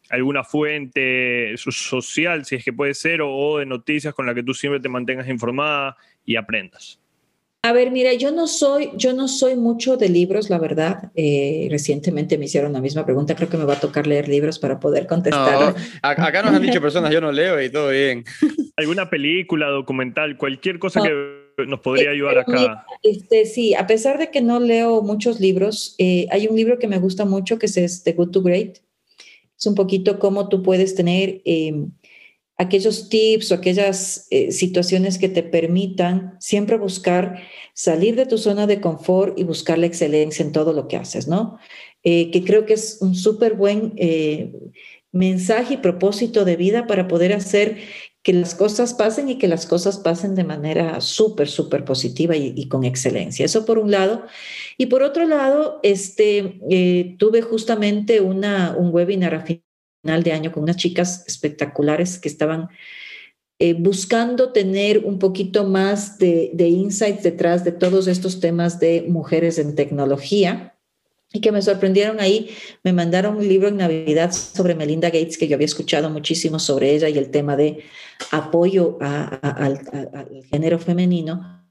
[0.09, 4.33] alguna fuente so- social, si es que puede ser, o, o de noticias con la
[4.35, 6.99] que tú siempre te mantengas informada y aprendas.
[7.65, 11.11] A ver, mira, yo no soy, yo no soy mucho de libros, la verdad.
[11.15, 13.35] Eh, recientemente me hicieron la misma pregunta.
[13.35, 15.73] Creo que me va a tocar leer libros para poder No, contestar.
[16.01, 18.25] a- acá nos han dicho personas, yo no leo y todo bien.
[18.75, 22.85] ¿Alguna película, documental, cualquier cosa que nos podría ayudar acá?
[23.01, 26.89] Este, sí, a pesar de que no leo muchos libros, eh, hay un libro que
[26.89, 28.79] me gusta mucho que es The Good to Great.
[29.65, 31.73] Un poquito cómo tú puedes tener eh,
[32.57, 37.41] aquellos tips o aquellas eh, situaciones que te permitan siempre buscar
[37.73, 41.27] salir de tu zona de confort y buscar la excelencia en todo lo que haces,
[41.27, 41.57] ¿no?
[42.03, 44.53] Eh, que creo que es un súper buen eh,
[45.11, 47.77] mensaje y propósito de vida para poder hacer
[48.23, 52.67] que las cosas pasen y que las cosas pasen de manera súper, súper positiva y,
[52.69, 53.45] con excelencia.
[53.45, 54.23] Eso por un lado.
[54.77, 60.51] Y por otro lado, este, eh, tuve justamente una, un webinar a final de año
[60.53, 62.69] con unas chicas espectaculares que estaban
[63.59, 69.05] eh, buscando tener un poquito más de, de insights detrás de todos estos temas de
[69.07, 70.72] mujeres en tecnología
[71.33, 72.51] y que me sorprendieron ahí.
[72.83, 76.91] Me mandaron un libro en Navidad sobre Melinda Gates, que yo había escuchado muchísimo sobre
[76.91, 77.83] ella y el tema de
[78.31, 79.81] apoyo al
[80.49, 81.67] género femenino.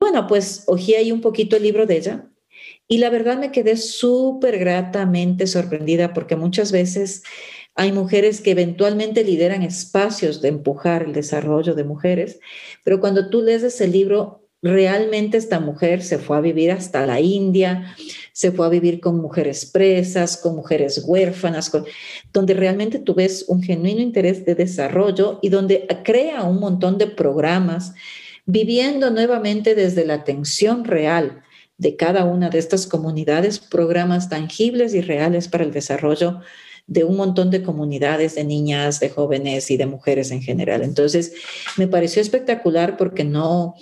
[0.00, 2.30] Bueno, pues ojí ahí un poquito el libro de ella
[2.88, 7.22] y la verdad me quedé súper gratamente sorprendida porque muchas veces
[7.76, 12.40] hay mujeres que eventualmente lideran espacios de empujar el desarrollo de mujeres,
[12.82, 17.20] pero cuando tú lees ese libro, realmente esta mujer se fue a vivir hasta la
[17.20, 17.94] India,
[18.32, 21.72] se fue a vivir con mujeres presas, con mujeres huérfanas,
[22.32, 27.06] donde realmente tú ves un genuino interés de desarrollo y donde crea un montón de
[27.06, 27.94] programas,
[28.46, 31.42] viviendo nuevamente desde la atención real
[31.78, 36.40] de cada una de estas comunidades, programas tangibles y reales para el desarrollo
[36.86, 40.82] de un montón de comunidades, de niñas, de jóvenes y de mujeres en general.
[40.82, 41.32] Entonces,
[41.76, 43.76] me pareció espectacular porque no,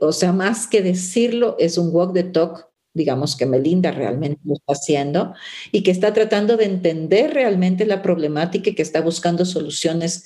[0.00, 4.54] o sea, más que decirlo, es un walk the talk digamos que Melinda realmente lo
[4.54, 5.34] está haciendo
[5.72, 10.24] y que está tratando de entender realmente la problemática y que está buscando soluciones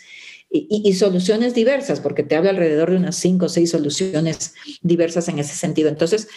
[0.51, 5.39] y, soluciones diversas, porque te habla alrededor de unas cinco o seis soluciones diversas en
[5.39, 5.91] ese sentido.
[5.91, 6.29] Entonces,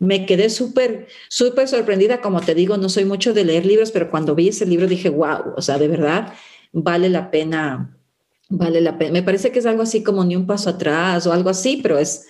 [0.00, 2.20] me quedé súper, súper sorprendida.
[2.20, 5.08] Como te digo, no soy mucho de leer libros, pero cuando vi ese libro dije,
[5.08, 6.32] wow, o sea, de verdad
[6.72, 7.96] vale la pena,
[8.50, 9.12] vale la pena.
[9.12, 11.98] Me parece que es algo así como ni un paso atrás o algo así, pero
[11.98, 12.26] es,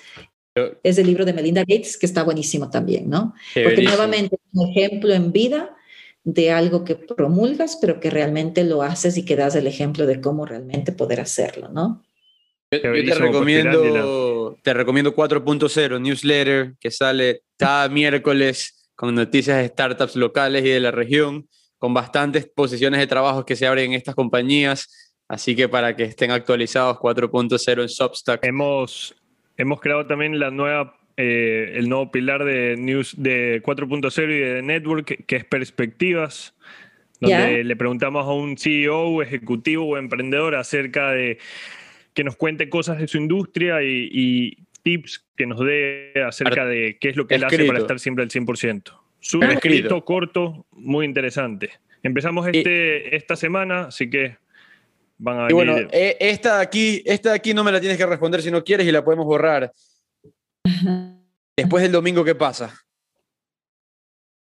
[0.83, 3.35] es el libro de Melinda Gates, que está buenísimo también, ¿no?
[3.55, 5.75] Porque nuevamente es un ejemplo en vida
[6.23, 10.21] de algo que promulgas, pero que realmente lo haces y que das el ejemplo de
[10.21, 12.05] cómo realmente poder hacerlo, ¿no?
[12.71, 19.69] Yo, yo te recomiendo, te recomiendo 4.0, newsletter, que sale cada miércoles con noticias de
[19.69, 21.49] startups locales y de la región,
[21.79, 25.10] con bastantes posiciones de trabajo que se abren en estas compañías.
[25.31, 28.45] Así que para que estén actualizados, 4.0 en Substack.
[28.45, 29.15] Hemos,
[29.57, 34.63] hemos creado también la nueva, eh, el nuevo pilar de News de 4.0 y de
[34.63, 36.57] Network, que es Perspectivas,
[37.21, 37.63] donde yeah.
[37.63, 41.39] le preguntamos a un CEO, ejecutivo o emprendedor acerca de
[42.13, 46.99] que nos cuente cosas de su industria y, y tips que nos dé acerca de
[47.01, 47.55] qué es lo que escrito.
[47.55, 48.83] él hace para estar siempre al 100%.
[49.21, 51.71] Súper escrito, corto, muy interesante.
[52.03, 54.39] Empezamos este, y, esta semana, así que
[55.21, 57.99] van a y bueno, eh, esta de aquí, esta de aquí no me la tienes
[57.99, 59.71] que responder si no quieres y la podemos borrar.
[61.57, 62.75] Después del domingo, ¿qué pasa?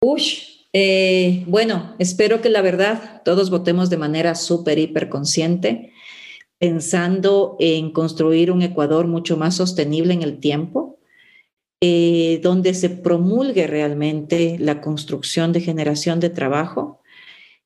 [0.01, 5.93] Ush, eh, bueno, espero que la verdad todos votemos de manera súper, hiper consciente,
[6.59, 11.01] pensando en construir un Ecuador mucho más sostenible en el tiempo,
[11.81, 17.02] eh, donde se promulgue realmente la construcción de generación de trabajo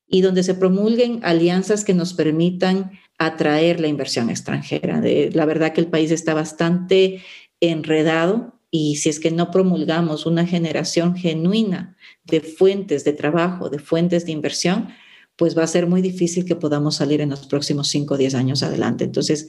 [0.07, 5.01] y donde se promulguen alianzas que nos permitan atraer la inversión extranjera.
[5.33, 7.21] La verdad que el país está bastante
[7.59, 13.79] enredado y si es que no promulgamos una generación genuina de fuentes de trabajo, de
[13.79, 14.89] fuentes de inversión,
[15.35, 18.35] pues va a ser muy difícil que podamos salir en los próximos 5 o 10
[18.35, 19.03] años adelante.
[19.03, 19.47] Entonces,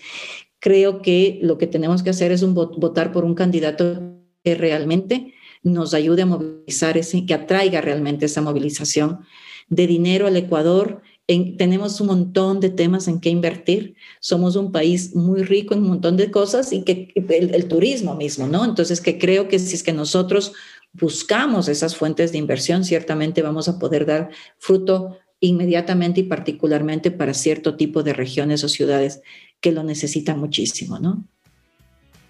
[0.60, 5.94] creo que lo que tenemos que hacer es votar por un candidato que realmente nos
[5.94, 9.20] ayude a movilizar, ese, que atraiga realmente esa movilización
[9.69, 11.03] de dinero al Ecuador.
[11.27, 13.95] En, tenemos un montón de temas en que invertir.
[14.20, 18.15] Somos un país muy rico en un montón de cosas y que el, el turismo
[18.15, 18.65] mismo, ¿no?
[18.65, 20.53] Entonces, que creo que si es que nosotros
[20.93, 27.35] buscamos esas fuentes de inversión, ciertamente vamos a poder dar fruto inmediatamente y particularmente para
[27.35, 29.23] cierto tipo de regiones o ciudades
[29.61, 31.24] que lo necesitan muchísimo, ¿no?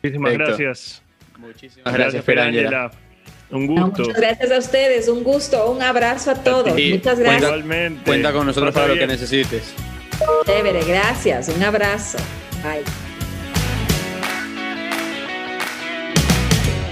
[0.02, 0.58] Muchísimas Perfecto.
[0.58, 1.02] gracias.
[1.38, 3.07] Muchísimas gracias, gracias
[3.50, 4.02] Un No, gusto.
[4.02, 6.74] muchas gracias a ustedes, un gusto, un abrazo a todos.
[6.74, 7.42] Muchas gracias.
[7.42, 8.02] Igualmente.
[8.04, 9.72] Cuenta con nosotros Pasa para lo que necesites.
[10.46, 12.18] Chévere, gracias, un abrazo.
[12.62, 13.07] Bye.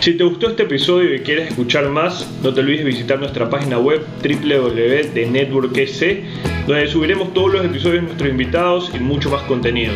[0.06, 3.80] Si te gustó este episodio y quieres escuchar más, no te olvides visitar nuestra página
[3.80, 6.22] web www.networkec,
[6.68, 9.92] donde subiremos todos los episodios de nuestros invitados y mucho más contenido.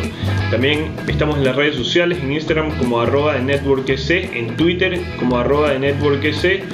[0.51, 5.37] También estamos en las redes sociales, en Instagram como arroba de networkec, en Twitter como
[5.37, 6.65] arroba de networkec.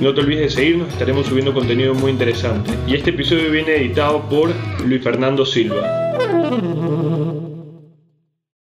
[0.00, 2.72] No te olvides de seguirnos, estaremos subiendo contenido muy interesante.
[2.88, 4.50] Y este episodio viene editado por
[4.84, 5.86] Luis Fernando Silva.